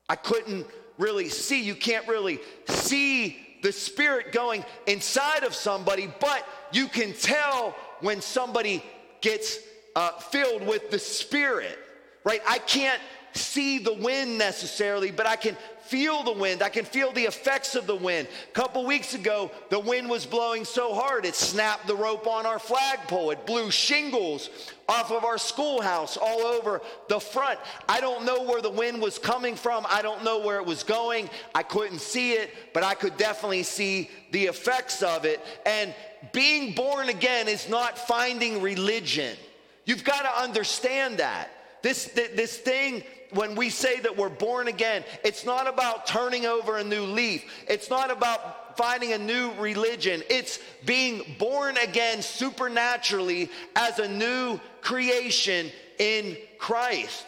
[0.09, 0.66] I couldn't
[0.99, 1.62] really see.
[1.62, 2.38] You can't really
[2.68, 8.84] see the spirit going inside of somebody, but you can tell when somebody
[9.22, 9.59] gets
[9.97, 11.78] uh, filled with the spirit,
[12.24, 12.42] right?
[12.47, 13.01] I can't
[13.35, 16.62] see the wind necessarily, but I can feel the wind.
[16.62, 18.26] I can feel the effects of the wind.
[18.49, 22.47] A couple weeks ago, the wind was blowing so hard it snapped the rope on
[22.47, 23.30] our flagpole.
[23.30, 24.49] It blew shingles
[24.89, 27.59] off of our schoolhouse all over the front.
[27.89, 29.87] I don't know where the wind was coming from.
[29.89, 31.28] I don't know where it was going.
[31.55, 35.41] I couldn't see it, but I could definitely see the effects of it.
[35.66, 35.95] And
[36.32, 39.37] being born again is not finding religion.
[39.85, 41.51] You've got to understand that.
[41.82, 43.03] This, this thing,
[43.35, 47.45] when we say that we're born again, it's not about turning over a new leaf.
[47.68, 50.22] It's not about finding a new religion.
[50.28, 57.26] It's being born again supernaturally as a new creation in Christ.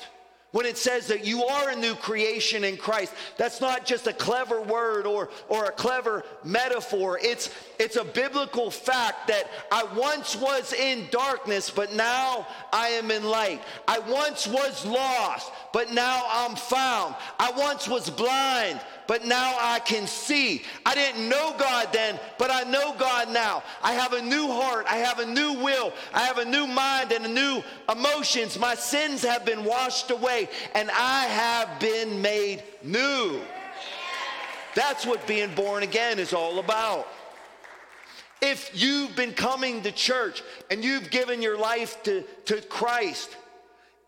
[0.57, 4.13] When it says that you are a new creation in Christ, that's not just a
[4.15, 7.21] clever word or, or a clever metaphor.
[7.23, 13.11] It's, it's a biblical fact that I once was in darkness, but now I am
[13.11, 13.61] in light.
[13.87, 17.17] I once was lost, but now I'm found.
[17.39, 20.63] I once was blind, but now I can see.
[20.85, 23.63] I didn't know God then, but I know God now.
[23.83, 24.87] I have a new heart.
[24.89, 25.93] I have a new will.
[26.13, 28.59] I have a new mind and a new emotions.
[28.59, 33.41] My sins have been washed away, and I have been made new.
[34.75, 37.09] That's what being born again is all about.
[38.43, 43.35] If you've been coming to church and you've given your life to, to Christ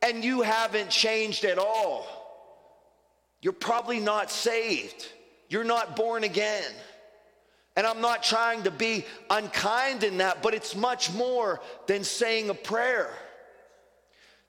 [0.03, 2.18] and you haven't changed at all,
[3.41, 5.07] you're probably not saved.
[5.49, 6.73] You're not born again.
[7.77, 12.51] And I'm not trying to be unkind in that, but it's much more than saying
[12.51, 13.11] a prayer.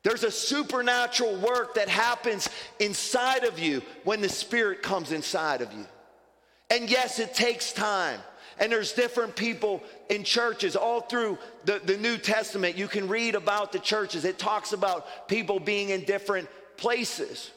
[0.02, 5.72] There's a supernatural work that happens inside of you when the Spirit comes inside of
[5.74, 5.86] you.
[6.70, 8.20] And yes, it takes time.
[8.60, 12.78] And there's different people in churches all through the, the New Testament.
[12.78, 14.26] You can read about the churches.
[14.26, 17.52] It talks about people being in different places.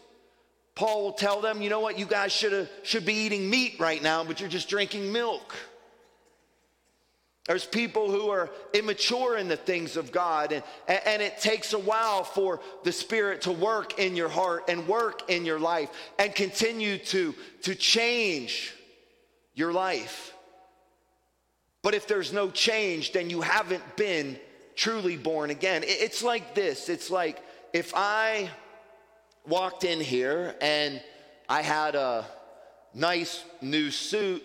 [0.74, 4.02] Paul will tell them, you know what, you guys should should be eating meat right
[4.02, 5.54] now, but you're just drinking milk.
[7.46, 10.62] There's people who are immature in the things of God, and,
[11.04, 15.28] and it takes a while for the Spirit to work in your heart and work
[15.28, 18.72] in your life and continue to, to change
[19.54, 20.34] your life.
[21.82, 24.38] But if there's no change, then you haven't been
[24.76, 25.82] truly born again.
[25.84, 27.42] It's like this it's like
[27.72, 28.50] if I
[29.46, 31.02] walked in here and
[31.48, 32.24] I had a
[32.94, 34.44] nice new suit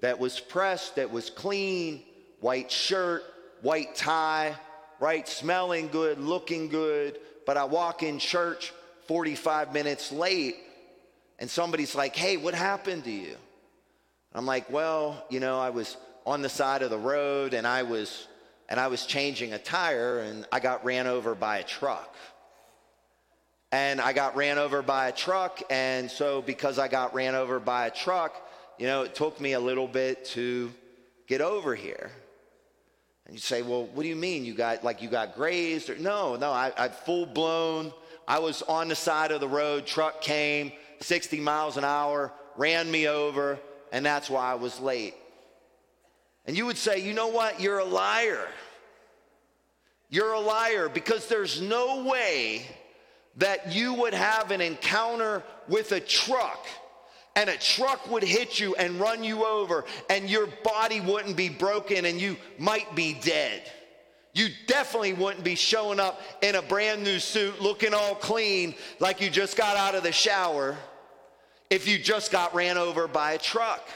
[0.00, 2.02] that was pressed, that was clean,
[2.40, 3.22] white shirt,
[3.62, 4.56] white tie,
[5.00, 5.28] right?
[5.28, 7.18] Smelling good, looking good.
[7.46, 8.72] But I walk in church
[9.06, 10.56] 45 minutes late
[11.38, 13.36] and somebody's like, hey, what happened to you?
[14.34, 15.96] I'm like, well, you know, I was
[16.26, 18.28] on the side of the road and I was
[18.68, 22.14] and I was changing a tire and I got ran over by a truck.
[23.70, 27.60] And I got ran over by a truck and so because I got ran over
[27.60, 28.34] by a truck,
[28.78, 30.72] you know, it took me a little bit to
[31.26, 32.10] get over here.
[33.26, 34.44] And you say, well, what do you mean?
[34.46, 35.90] You got like you got grazed?
[35.90, 37.92] Or, no, no, I, I full blown.
[38.26, 39.86] I was on the side of the road.
[39.86, 43.58] Truck came, 60 miles an hour, ran me over,
[43.92, 45.14] and that's why I was late.
[46.46, 47.60] And you would say, you know what?
[47.60, 48.48] You're a liar.
[50.08, 52.64] You're a liar because there's no way
[53.38, 56.66] that you would have an encounter with a truck
[57.36, 61.48] and a truck would hit you and run you over and your body wouldn't be
[61.48, 63.62] broken and you might be dead.
[64.34, 69.20] You definitely wouldn't be showing up in a brand new suit looking all clean like
[69.20, 70.76] you just got out of the shower
[71.70, 73.88] if you just got ran over by a truck.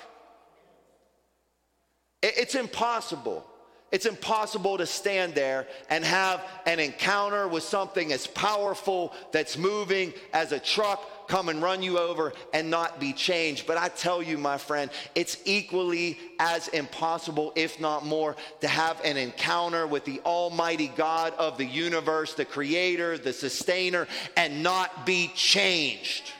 [2.22, 3.44] It's impossible.
[3.92, 10.14] It's impossible to stand there and have an encounter with something as powerful that's moving
[10.32, 13.66] as a truck come and run you over and not be changed.
[13.66, 19.00] But I tell you, my friend, it's equally as impossible, if not more, to have
[19.04, 25.06] an encounter with the Almighty God of the universe, the creator, the sustainer, and not
[25.06, 26.32] be changed.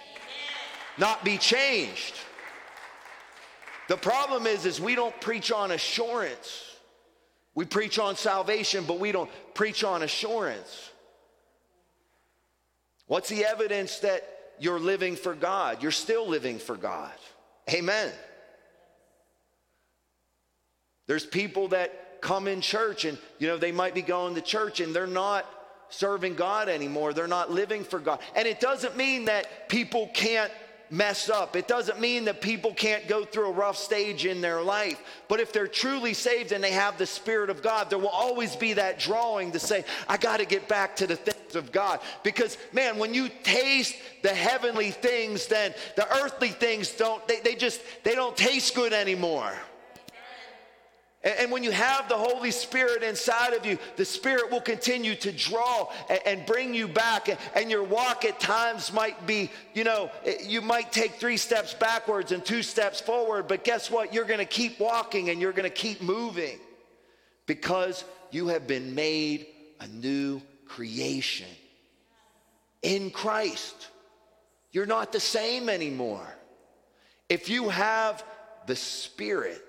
[0.99, 2.15] Not be changed.
[3.89, 6.72] The problem is, is we don't preach on assurance.
[7.55, 10.91] We preach on salvation, but we don't preach on assurance.
[13.07, 14.23] What's the evidence that
[14.59, 15.83] you're living for God?
[15.83, 17.13] You're still living for God.
[17.71, 18.11] Amen.
[21.07, 24.81] There's people that come in church and, you know, they might be going to church
[24.81, 25.45] and they're not
[25.91, 27.13] serving God anymore.
[27.13, 28.21] They're not living for God.
[28.35, 30.51] And it doesn't mean that people can't
[30.93, 31.57] mess up.
[31.57, 35.01] It doesn't mean that people can't go through a rough stage in their life.
[35.27, 38.55] But if they're truly saved and they have the Spirit of God, there will always
[38.55, 42.01] be that drawing to say, I got to get back to the things of God.
[42.23, 47.55] Because, man, when you taste the heavenly things, then the earthly things don't, they, they
[47.55, 49.55] just, they don't taste good anymore.
[51.25, 55.31] And, when you have the Holy Spirit inside of you, the Spirit will continue to
[55.31, 55.89] draw
[56.27, 57.29] and, bring you back.
[57.55, 60.11] And your walk at times might be, you know,
[60.43, 64.13] you might take three steps backwards and two steps forward, but guess what?
[64.13, 66.59] You're going to keep walking and you're going to keep moving
[67.47, 69.47] because you have been made
[69.79, 71.47] a new creation
[72.83, 73.89] in Christ.
[74.73, 76.27] You're not the same anymore.
[77.29, 78.25] If you have
[78.67, 79.63] the Spirit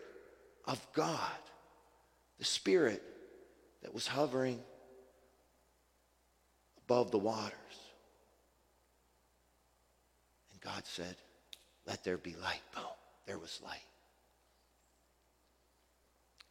[0.66, 1.20] of God,
[2.44, 3.02] the Spirit
[3.84, 4.60] that was hovering
[6.86, 7.54] above the waters.
[10.52, 11.16] And God said,
[11.88, 12.60] Let there be light.
[12.76, 12.84] Boom,
[13.26, 13.88] there was light.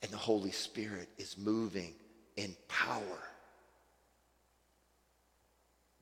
[0.01, 1.93] And the Holy Spirit is moving
[2.37, 3.03] in power.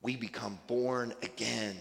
[0.01, 1.75] We become born again.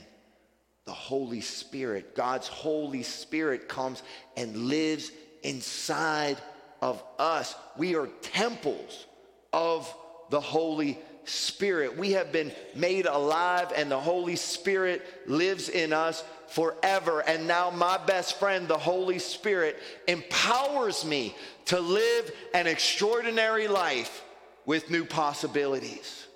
[0.85, 4.03] The Holy Spirit, God's Holy Spirit comes
[4.37, 5.13] and lives
[5.45, 6.39] inside
[6.81, 7.55] of us.
[7.76, 9.07] We are temples
[9.53, 9.93] of
[10.31, 11.97] the Holy Spirit.
[11.99, 17.20] We have been made alive, and the Holy Spirit lives in us forever.
[17.20, 19.78] And now, my best friend, the Holy Spirit,
[20.09, 21.35] empowers me
[21.66, 24.24] to live an extraordinary life
[24.66, 26.26] with new possibilities.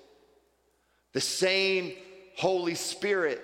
[1.13, 1.93] The same
[2.37, 3.41] Holy Spirit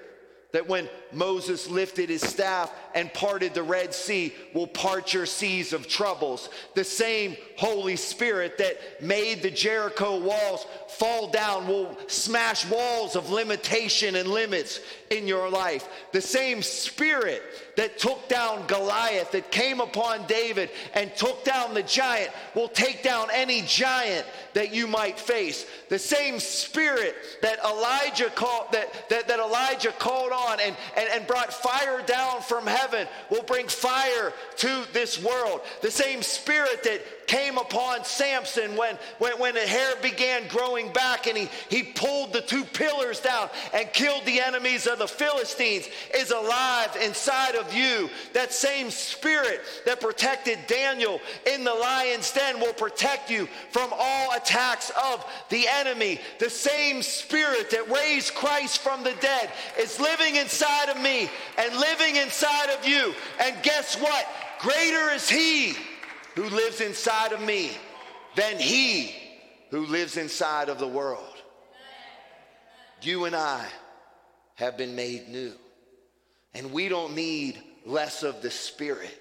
[0.51, 5.73] that when Moses lifted his staff and parted the Red Sea will part your seas
[5.73, 6.49] of troubles.
[6.75, 13.29] The same Holy Spirit that made the Jericho walls fall down will smash walls of
[13.29, 14.79] limitation and limits
[15.09, 15.87] in your life.
[16.11, 17.41] The same Spirit
[17.77, 23.03] that took down Goliath, that came upon David and took down the giant, will take
[23.03, 25.65] down any giant that you might face.
[25.89, 31.27] The same Spirit that Elijah called that, that, that Elijah called on and, and, and
[31.27, 35.61] brought fire down from heaven will bring fire to this world.
[35.81, 41.27] The same Spirit that came upon Samson when, when, when the hair began growing back
[41.27, 45.87] and he, he pulled the two pillars down and killed the enemies of the Philistines
[46.15, 48.09] is alive inside of you.
[48.33, 54.33] That same spirit that protected Daniel in the lion's den will protect you from all
[54.35, 56.19] attacks of the enemy.
[56.39, 59.49] The same spirit that raised Christ from the dead
[59.79, 63.13] is living inside of me and living inside of you.
[63.39, 64.27] And guess what?
[64.59, 65.75] Greater is he
[66.35, 67.71] who lives inside of me
[68.35, 69.15] than he
[69.69, 71.23] who lives inside of the world.
[73.01, 73.65] You and I
[74.55, 75.53] have been made new.
[76.53, 79.19] And we don't need less of the Spirit,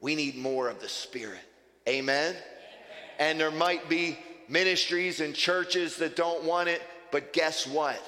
[0.00, 1.40] we need more of the Spirit.
[1.88, 2.34] Amen?
[3.18, 7.98] And there might be ministries and churches that don't want it, but guess what?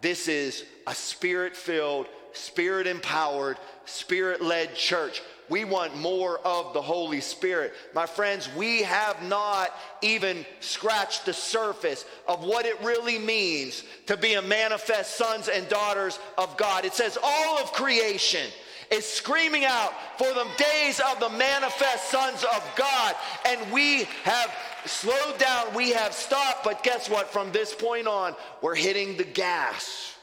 [0.00, 5.22] This is a spirit filled, spirit empowered, spirit led church.
[5.48, 7.72] We want more of the Holy Spirit.
[7.94, 9.70] My friends, we have not
[10.02, 15.68] even scratched the surface of what it really means to be a manifest sons and
[15.68, 16.84] daughters of God.
[16.84, 18.46] It says all of creation
[18.90, 23.14] is screaming out for the days of the manifest sons of God.
[23.46, 27.30] And we have slowed down, we have stopped, but guess what?
[27.32, 30.14] From this point on, we're hitting the gas.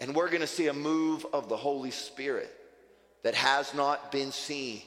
[0.00, 2.56] And we're going to see a move of the Holy Spirit
[3.22, 4.82] that has not been seen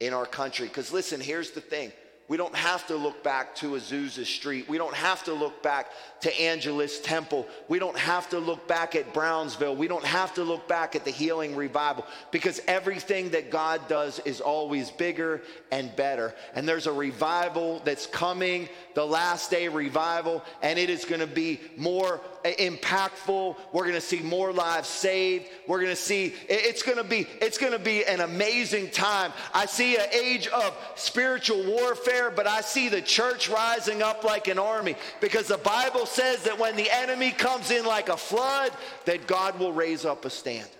[0.00, 0.68] in our country.
[0.68, 1.92] Because listen, here's the thing
[2.28, 4.68] We don't have to look back to Azusa Street.
[4.68, 5.86] We don't have to look back
[6.20, 7.48] to Angelus Temple.
[7.68, 9.74] We don't have to look back at Brownsville.
[9.74, 14.18] We don't have to look back at the Healing Revival because everything that God does
[14.26, 15.40] is always bigger
[15.72, 16.34] and better.
[16.54, 21.26] And there's a revival that's coming, the last day revival, and it is going to
[21.26, 23.56] be more Uh, impactful.
[23.72, 25.46] We're going to see more lives saved.
[25.66, 29.32] We're going to see it's going to be it's going to be an amazing time.
[29.52, 34.46] I see an age of spiritual warfare, but I see the church rising up like
[34.46, 38.70] an army because the Bible says that when the enemy comes in like a flood,
[39.06, 40.70] that God will raise up a standard.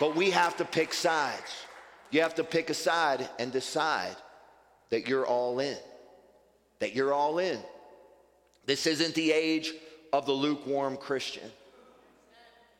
[0.00, 1.64] But we have to pick sides.
[2.10, 4.16] You have to pick a side and decide
[4.90, 5.76] that you're all in.
[6.80, 7.60] That you're all in.
[8.66, 9.72] This isn't the age
[10.12, 11.50] of the lukewarm Christian.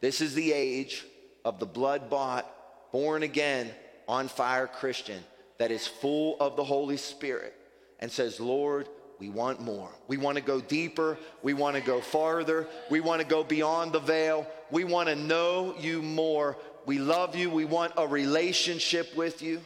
[0.00, 1.04] This is the age
[1.44, 2.46] of the blood bought,
[2.92, 3.70] born again,
[4.06, 5.22] on fire Christian
[5.58, 7.54] that is full of the Holy Spirit
[8.00, 9.90] and says, Lord, we want more.
[10.06, 11.18] We want to go deeper.
[11.42, 12.66] We want to go farther.
[12.90, 14.46] We want to go beyond the veil.
[14.70, 16.56] We want to know you more.
[16.86, 17.50] We love you.
[17.50, 19.60] We want a relationship with you.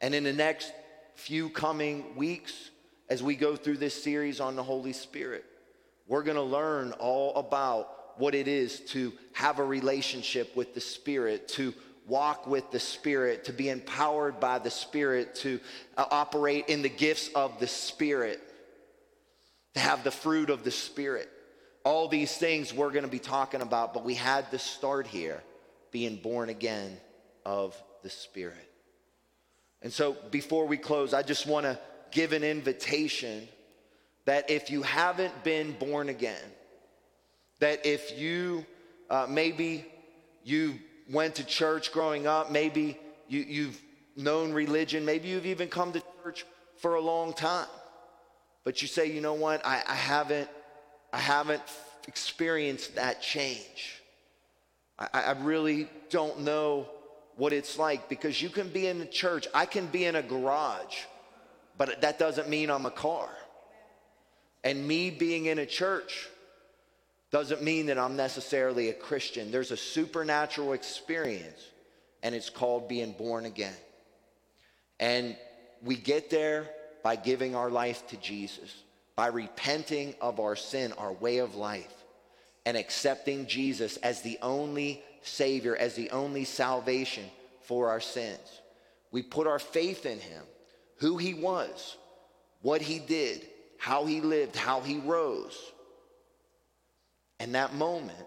[0.00, 0.72] And in the next
[1.14, 2.70] few coming weeks,
[3.08, 5.44] as we go through this series on the Holy Spirit,
[6.06, 10.80] we're going to learn all about what it is to have a relationship with the
[10.80, 11.74] Spirit, to
[12.06, 15.58] walk with the Spirit, to be empowered by the Spirit, to
[15.96, 18.40] uh, operate in the gifts of the Spirit,
[19.74, 21.28] to have the fruit of the Spirit.
[21.84, 25.42] All these things we're going to be talking about, but we had to start here
[25.90, 26.96] being born again
[27.44, 28.70] of the Spirit.
[29.82, 31.78] And so before we close, I just want to
[32.10, 33.48] give an invitation
[34.24, 36.44] that if you haven't been born again,
[37.60, 38.64] that if you
[39.10, 39.86] uh, maybe
[40.42, 40.78] you
[41.10, 42.98] went to church growing up, maybe
[43.28, 43.80] you, you've
[44.16, 46.44] known religion, maybe you've even come to church
[46.76, 47.66] for a long time,
[48.64, 50.48] but you say, you know what, I, I haven't,
[51.12, 51.62] I haven't
[52.08, 54.02] experienced that change.
[54.98, 56.88] I, I really don't know
[57.36, 60.22] what it's like because you can be in the church, I can be in a
[60.22, 60.96] garage,
[61.76, 63.28] but that doesn't mean I'm a car.
[64.64, 66.28] And me being in a church
[67.30, 69.50] doesn't mean that I'm necessarily a Christian.
[69.50, 71.60] There's a supernatural experience,
[72.22, 73.76] and it's called being born again.
[74.98, 75.36] And
[75.82, 76.70] we get there
[77.02, 78.74] by giving our life to Jesus,
[79.16, 81.92] by repenting of our sin, our way of life,
[82.64, 87.24] and accepting Jesus as the only Savior, as the only salvation
[87.60, 88.62] for our sins.
[89.10, 90.42] We put our faith in Him,
[90.96, 91.96] who He was,
[92.62, 93.46] what He did,
[93.84, 95.58] how He lived, how He rose.
[97.38, 98.26] And that moment,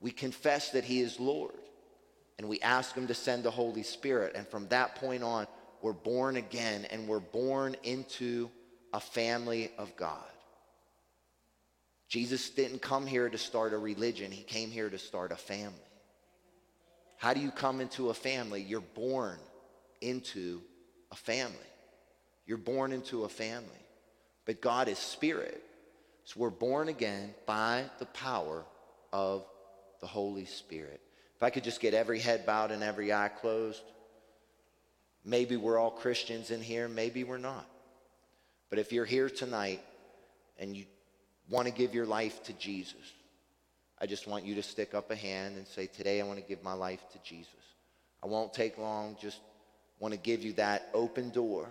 [0.00, 1.58] we confess that He is Lord
[2.38, 4.36] and we ask Him to send the Holy Spirit.
[4.36, 5.48] And from that point on,
[5.82, 8.50] we're born again and we're born into
[8.92, 10.30] a family of God.
[12.08, 15.74] Jesus didn't come here to start a religion, He came here to start a family.
[17.16, 18.62] How do you come into a family?
[18.62, 19.40] You're born
[20.00, 20.60] into
[21.10, 21.56] a family.
[22.46, 23.87] You're born into a family.
[24.48, 25.62] But God is spirit.
[26.24, 28.64] So we're born again by the power
[29.12, 29.44] of
[30.00, 31.02] the Holy Spirit.
[31.36, 33.82] If I could just get every head bowed and every eye closed.
[35.22, 37.66] Maybe we're all Christians in here, maybe we're not.
[38.70, 39.82] But if you're here tonight
[40.58, 40.86] and you
[41.50, 42.94] want to give your life to Jesus,
[44.00, 46.44] I just want you to stick up a hand and say, Today I want to
[46.44, 47.52] give my life to Jesus.
[48.22, 49.40] I won't take long, just
[50.00, 51.68] want to give you that open door.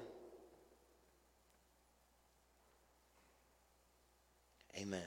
[4.77, 5.01] Amen.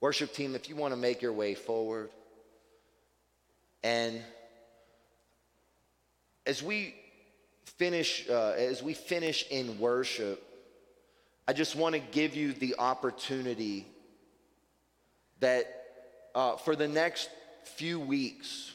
[0.00, 2.10] Worship team, if you want to make your way forward,
[3.82, 4.20] and
[6.46, 6.94] as we
[7.64, 10.42] finish, uh, as we finish in worship,
[11.48, 13.86] I just want to give you the opportunity
[15.40, 15.66] that
[16.34, 17.30] uh, for the next
[17.64, 18.72] few weeks,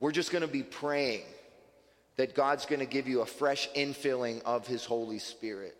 [0.00, 1.22] we're just going to be praying
[2.16, 5.76] that God's going to give you a fresh infilling of His Holy Spirit.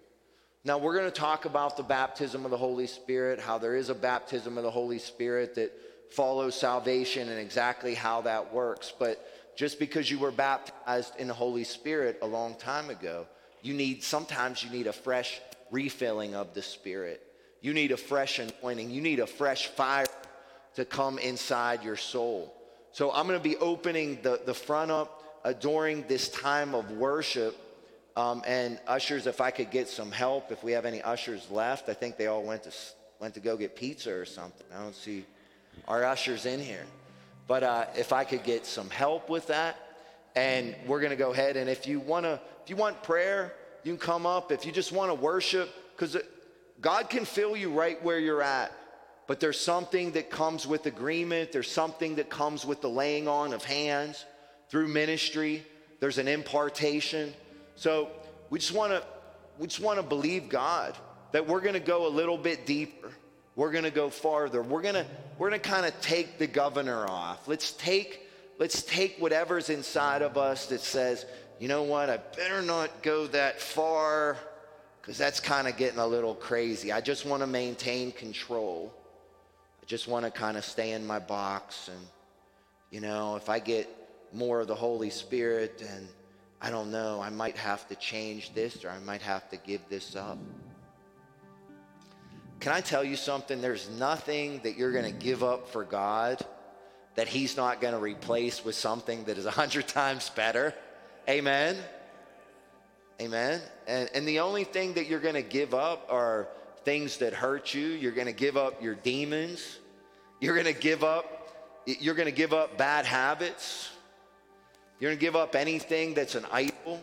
[0.67, 3.91] Now, we're going to talk about the baptism of the Holy Spirit, how there is
[3.91, 5.73] a baptism of the Holy Spirit that
[6.11, 8.91] follows salvation and exactly how that works.
[8.99, 13.27] But just because you were baptized in the Holy Spirit a long time ago,
[13.61, 15.39] you need sometimes you need a fresh
[15.71, 17.21] refilling of the Spirit.
[17.61, 18.91] You need a fresh anointing.
[18.91, 20.07] You need a fresh fire
[20.77, 22.55] to come inside your soul.
[22.93, 26.91] So I'm going to be opening the, the front up uh, during this time of
[26.93, 27.55] worship.
[28.17, 31.89] Um, and ushers, if I could get some help, if we have any ushers left,
[31.89, 32.73] I think they all went to
[33.21, 34.67] went to go get pizza or something.
[34.75, 35.25] I don't see
[35.89, 36.85] our ushers in here,
[37.49, 39.77] but uh, if I could get some help with that,
[40.37, 41.57] and we're to go ahead.
[41.57, 44.53] And if you want to if you want prayer, you can come up.
[44.53, 46.17] If you just want to worship, because
[46.81, 48.73] God can fill you right where you're at.
[49.27, 51.51] But there's something that comes with agreement.
[51.51, 54.25] There's something that comes with the laying on of hands
[54.69, 55.65] through ministry.
[56.01, 57.33] There's an impartation.
[57.77, 58.11] So
[58.51, 59.03] we just want to
[59.59, 60.97] we just want to believe God
[61.33, 63.11] that we're going to go a little bit deeper.
[63.57, 64.63] We're going to go farther.
[64.63, 65.07] We're going to
[65.39, 67.47] we're going to kind of take the governor off.
[67.49, 68.21] Let's take
[68.59, 71.27] let's take whatever's inside of us that says,
[71.59, 72.11] "You know what?
[72.11, 74.37] I better not go that far
[75.03, 76.91] cuz that's kind of getting a little crazy.
[76.91, 78.93] I just want to maintain control.
[79.83, 82.07] I just want to kind of stay in my box and
[82.91, 83.89] you know, if I get
[84.33, 86.09] more of the Holy Spirit and
[86.65, 89.83] I don't know, I might have to change this or I might have to give
[89.91, 90.39] this up.
[92.59, 93.61] Can I tell you something?
[93.61, 96.43] There's nothing that you're going to give up for God
[97.17, 100.73] that He's not going to replace with something that is a hundred times better.
[101.29, 101.77] Amen.
[103.21, 103.61] Amen.
[103.87, 106.49] And, and the only thing that you're going to give up are
[106.87, 107.89] things that hurt you.
[107.89, 109.81] You're going to give up your demons.
[110.41, 111.31] You're going to give up
[111.87, 113.91] you're going to give up bad habits.
[115.01, 117.03] You're going to give up anything that's an idol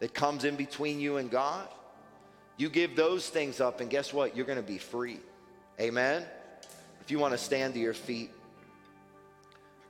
[0.00, 1.68] that comes in between you and God.
[2.56, 4.36] You give those things up, and guess what?
[4.36, 5.20] You're going to be free.
[5.80, 6.24] Amen?
[7.00, 8.30] If you want to stand to your feet,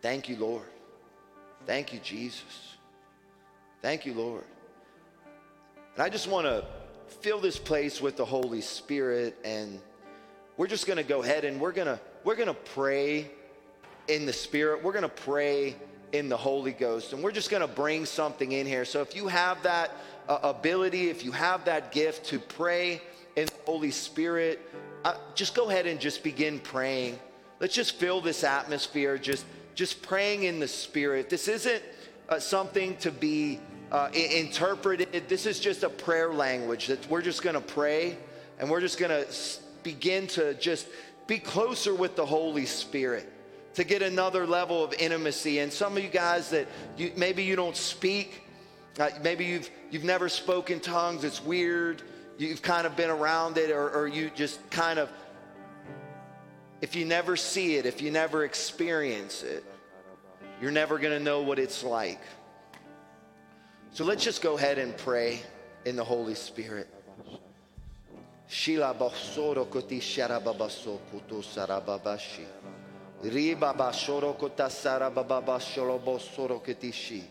[0.00, 0.66] thank you, Lord.
[1.66, 2.76] Thank you, Jesus.
[3.80, 4.44] Thank you, Lord.
[5.94, 6.64] And I just want to
[7.20, 9.80] fill this place with the Holy Spirit, and
[10.56, 13.30] we're just going to go ahead and we're going to we're going to pray
[14.08, 14.82] in the Spirit.
[14.82, 15.76] We're going to pray
[16.12, 17.12] in the Holy Ghost.
[17.12, 18.84] And we're just going to bring something in here.
[18.84, 19.90] So if you have that
[20.28, 23.02] uh, ability, if you have that gift to pray
[23.36, 24.60] in the Holy Spirit,
[25.04, 27.18] uh, just go ahead and just begin praying.
[27.60, 31.30] Let's just fill this atmosphere, just, just praying in the Spirit.
[31.30, 31.82] This isn't
[32.28, 33.58] uh, something to be
[33.90, 35.28] uh, interpreted.
[35.28, 38.16] This is just a prayer language that we're just going to pray
[38.58, 39.26] and we're just going to
[39.82, 40.86] begin to just
[41.26, 43.30] be closer with the Holy Spirit
[43.74, 45.60] to get another level of intimacy.
[45.60, 46.66] And some of you guys that
[46.96, 48.42] you, maybe you don't speak,
[49.00, 51.24] uh, maybe you've you've never spoken tongues.
[51.24, 52.02] It's weird.
[52.38, 55.10] You've kind of been around it, or, or you just kind of.
[56.80, 59.64] If you never see it, if you never experience it,
[60.60, 62.20] you're never going to know what it's like.
[63.92, 65.42] So let's just go ahead and pray
[65.84, 66.88] in the Holy Spirit.
[68.48, 72.46] Shila basoro koti sarababashi.
[73.22, 76.18] Riba ba shoro kotasara baba ba sholo bo
[76.58, 77.22] ketishi.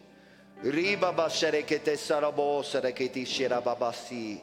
[0.64, 4.42] Riba ba shere kete sarabo sere ketishi rababa si.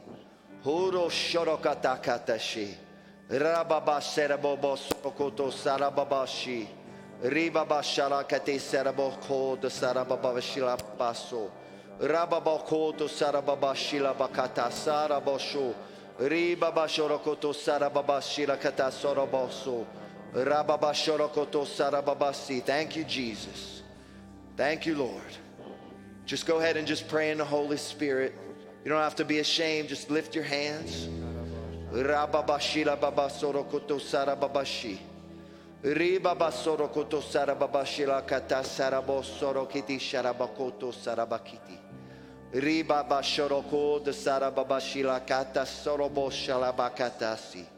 [0.62, 2.74] Huro shoro katakatashi.
[3.30, 6.66] Raba ba sere bobo soro koto sarababashi.
[7.22, 11.50] Riba ba shara kete sarabo kodo sarababashila baso.
[11.98, 15.72] Raba ba kodo sarababashila bakata sarabosho.
[16.20, 19.86] Riba ba shoro koto sarababashila kata soroboso.
[22.64, 23.82] Thank you, Jesus.
[24.56, 25.22] Thank you, Lord.
[26.26, 28.34] Just go ahead and just pray in the Holy Spirit.
[28.84, 29.88] You don't have to be ashamed.
[29.88, 31.08] Just lift your hands.
[40.92, 41.78] Sarabakiti.
[42.52, 47.77] Ribabashoroko de sarababashila kata sorobo shalabakatasi.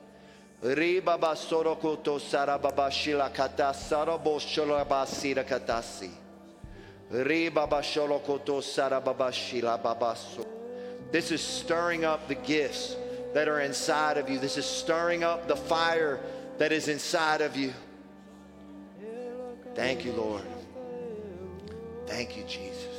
[0.63, 6.11] Ribaba sorokoto sarababa shila kata sarabo sholaba sira katasi.
[7.11, 10.47] Ribaba sholokoto sarababa shila babaso.
[11.11, 12.95] This is stirring up the gifts
[13.33, 14.39] that are inside of you.
[14.39, 16.21] This is stirring up the fire
[16.59, 17.73] that is inside of you.
[19.75, 20.45] Thank you, Lord.
[22.07, 22.90] Thank you, Jesus.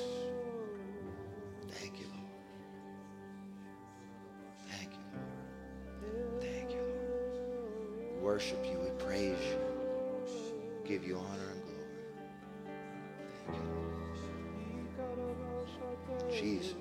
[8.21, 8.79] Worship you.
[8.79, 9.59] We praise you.
[10.85, 11.61] Give you honor and
[13.47, 13.59] glory.
[16.31, 16.75] Jesus.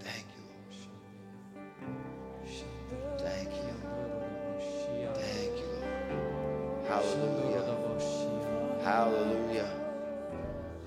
[0.00, 0.44] Thank you.
[3.18, 3.74] Thank you.
[5.14, 6.88] Thank you, Lord.
[6.88, 7.62] Hallelujah.
[8.82, 9.70] Hallelujah.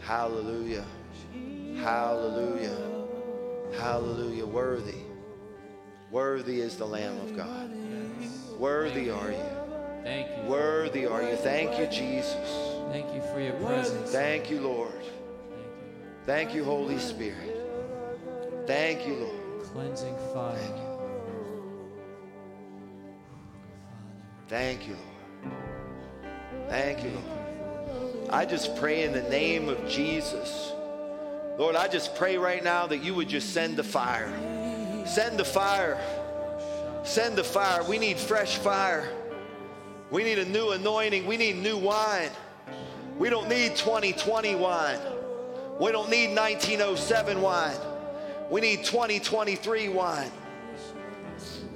[0.01, 0.85] Hallelujah.
[1.83, 2.77] Hallelujah.
[3.77, 4.45] Hallelujah.
[4.45, 5.06] Worthy.
[6.17, 7.69] Worthy is the Lamb of God.
[8.19, 8.49] Yes.
[8.57, 9.45] Worthy are you.
[10.03, 10.49] Thank you.
[10.49, 11.35] Worthy are you.
[11.35, 12.49] Thank you, Jesus.
[12.91, 14.11] Thank you for your presence.
[14.11, 14.99] Thank you, Lord.
[16.25, 17.55] Thank you, Holy Spirit.
[18.65, 19.63] Thank you, Lord.
[19.65, 20.57] Cleansing fire.
[24.47, 24.87] Thank you.
[24.87, 24.95] Thank you,
[25.43, 26.67] Lord.
[26.67, 28.29] Thank you, Lord.
[28.31, 30.71] I just pray in the name of Jesus.
[31.59, 34.33] Lord, I just pray right now that you would just send the fire.
[35.07, 35.97] Send the fire.
[37.03, 37.83] Send the fire.
[37.83, 39.07] We need fresh fire.
[40.11, 41.25] We need a new anointing.
[41.25, 42.29] We need new wine.
[43.17, 44.99] We don't need 2020 wine.
[45.79, 47.77] We don't need 1907 wine.
[48.49, 50.31] We need 2023 wine.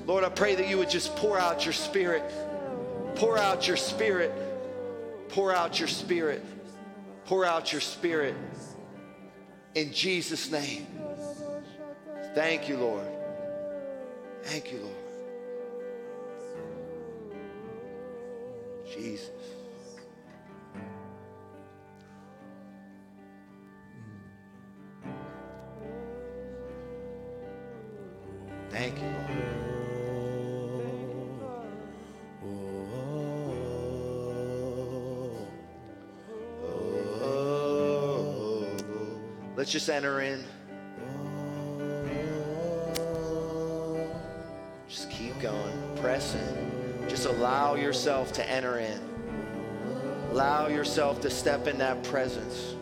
[0.06, 2.24] Lord, I pray that you would just pour out your spirit.
[3.16, 4.32] Pour out your spirit.
[5.30, 6.44] Pour out your spirit.
[7.26, 8.36] Pour out your spirit.
[9.76, 10.88] In Jesus' name.
[12.34, 13.11] Thank you, Lord.
[14.44, 14.96] Thank you, Lord.
[18.94, 19.30] Jesus.
[28.70, 29.42] Thank you, Lord.
[39.56, 40.44] Let's just enter in.
[46.02, 47.08] press in.
[47.08, 49.00] Just allow yourself to enter in.
[50.32, 52.76] Allow yourself to step in that presence.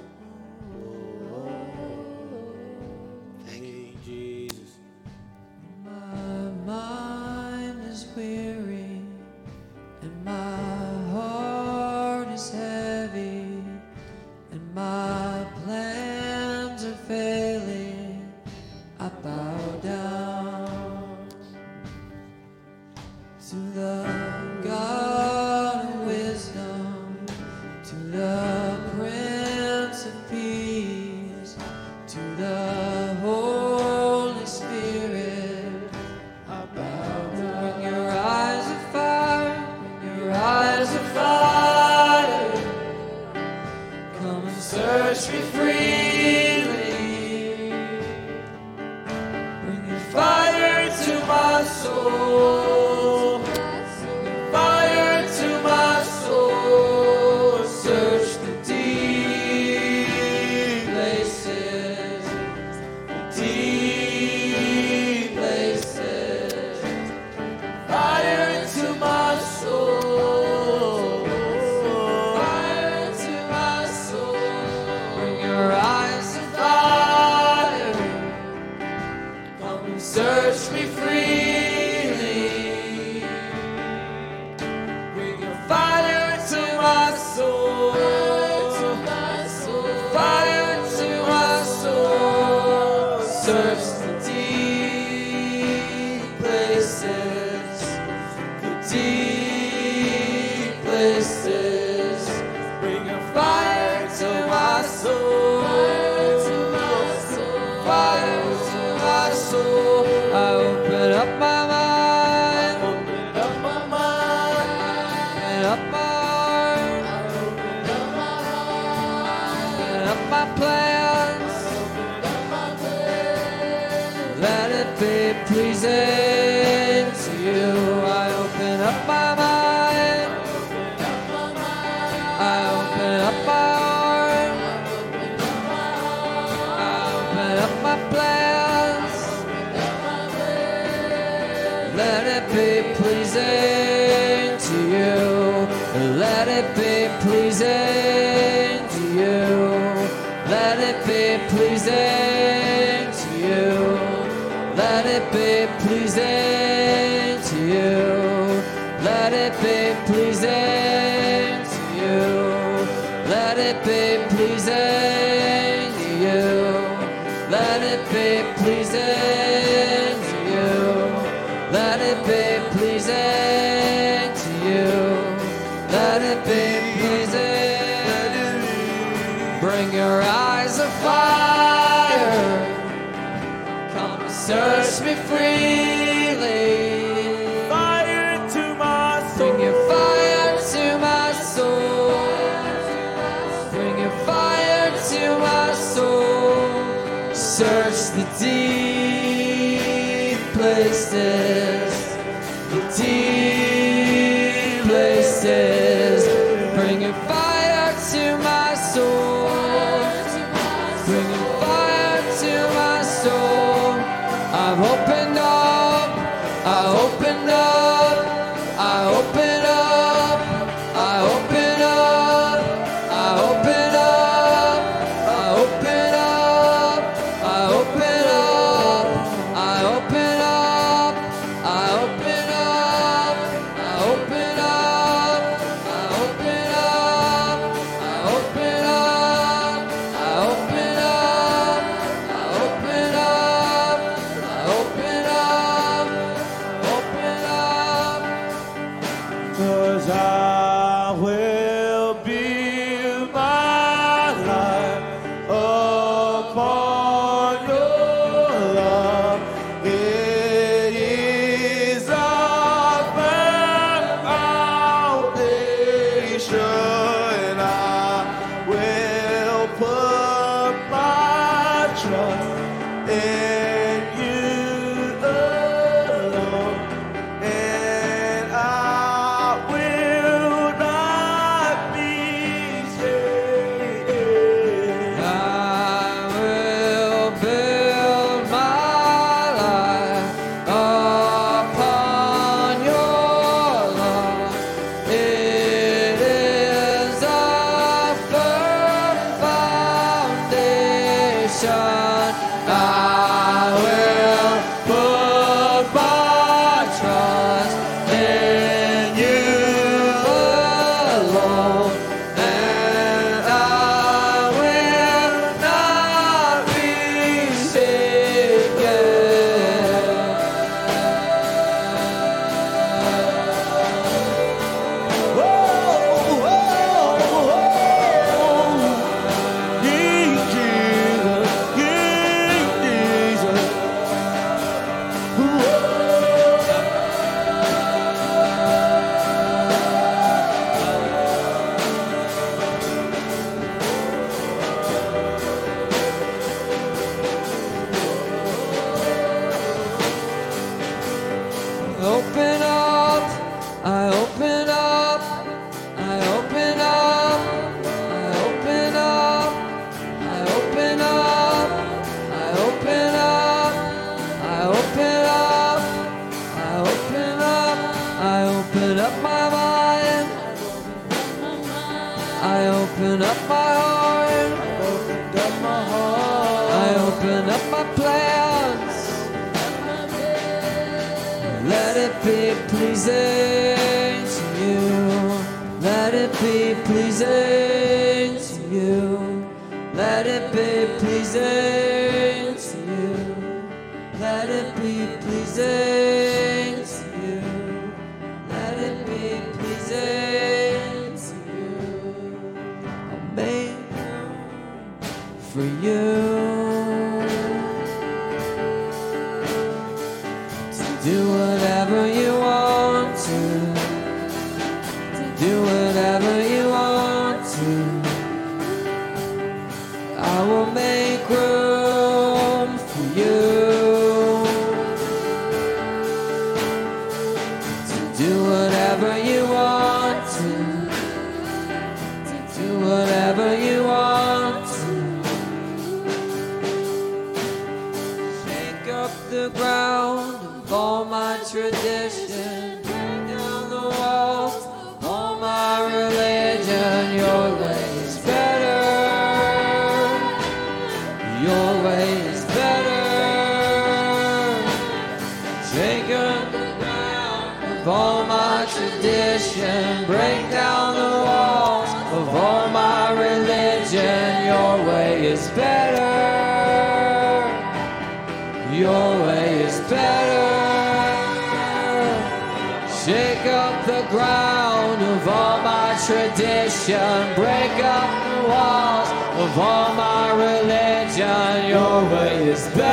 [476.89, 477.35] nation.
[477.35, 479.09] Break up the walls
[479.43, 481.69] of all my religion.
[481.69, 482.88] Your way is better.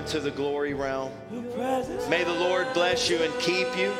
[0.00, 1.12] into the glory realm.
[2.08, 3.92] May the Lord bless you and keep you.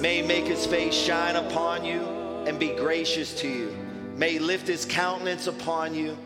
[0.00, 2.00] May make his face shine upon you
[2.44, 3.76] and be gracious to you.
[4.16, 6.18] May lift his countenance upon you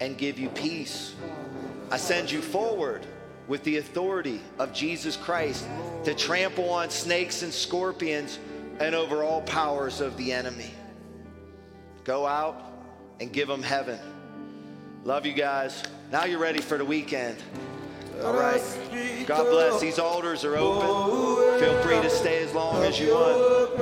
[0.00, 1.14] and give you peace.
[1.90, 3.06] I send you forward
[3.48, 5.66] with the authority of Jesus Christ
[6.04, 8.38] to trample on snakes and scorpions
[8.78, 10.70] and over all powers of the enemy.
[12.04, 12.62] Go out
[13.20, 13.98] and give them heaven.
[15.04, 15.82] Love you guys.
[16.12, 17.38] Now you're ready for the weekend.
[18.22, 18.60] All right.
[19.26, 19.80] God bless.
[19.80, 21.60] These altars are open.
[21.60, 23.78] Feel free to stay as long as you want.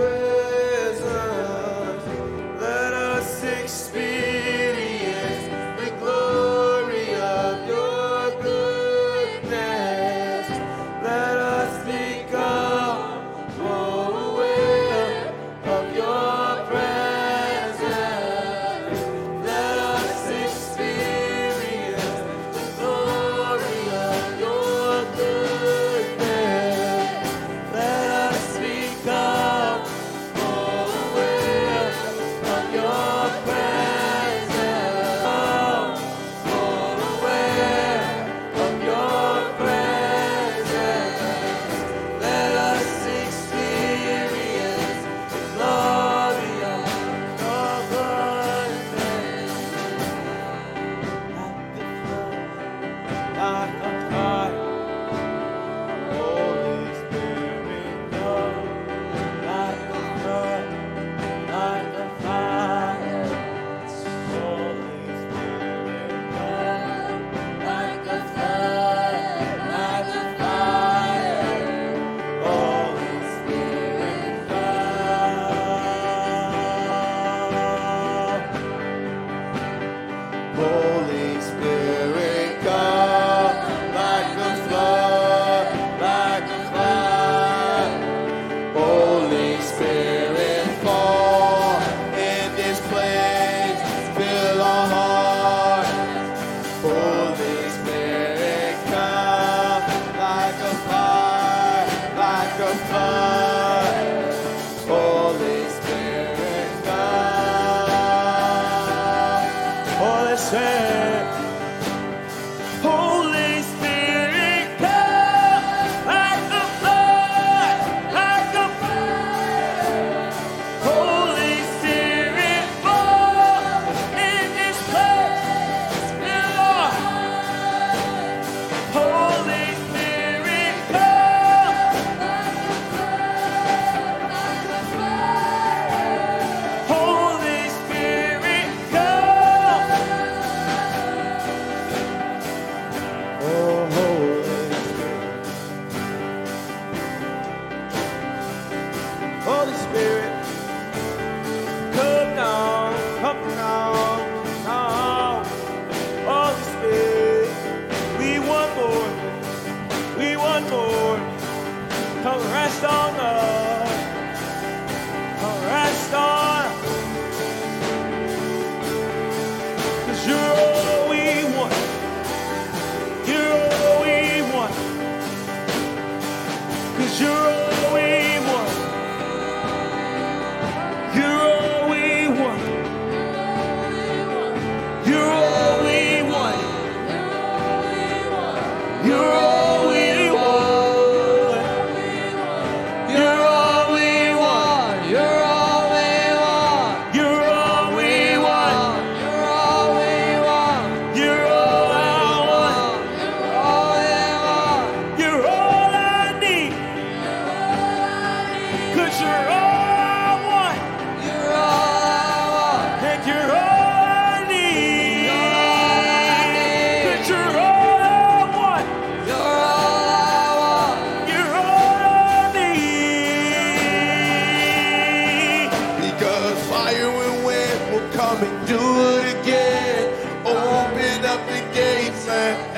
[228.28, 228.78] come and do
[229.16, 230.05] it again.
[230.44, 232.77] Open up the gates and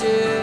[0.00, 0.42] worship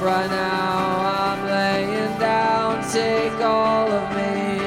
[0.00, 0.86] right now.
[1.28, 4.58] I'm laying down, take all of me.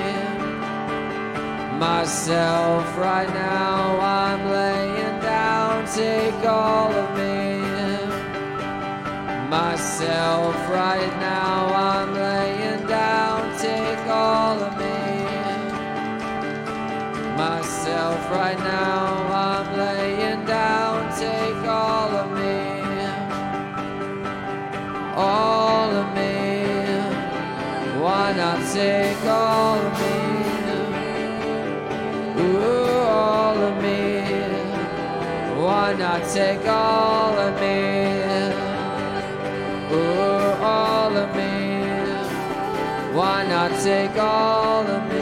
[1.79, 7.61] Myself right now, I'm laying down, take all of me.
[9.49, 11.57] Myself right now,
[11.91, 14.99] I'm laying down, take all of me.
[17.37, 19.05] Myself right now,
[19.47, 19.58] I'm
[25.19, 26.63] all of me.
[28.01, 30.17] Why not take all of me?
[32.41, 34.03] Ooh, all of me.
[35.61, 37.79] Why not take all of me?
[39.91, 41.55] Ooh, all of me.
[43.17, 45.18] Why not take all of me?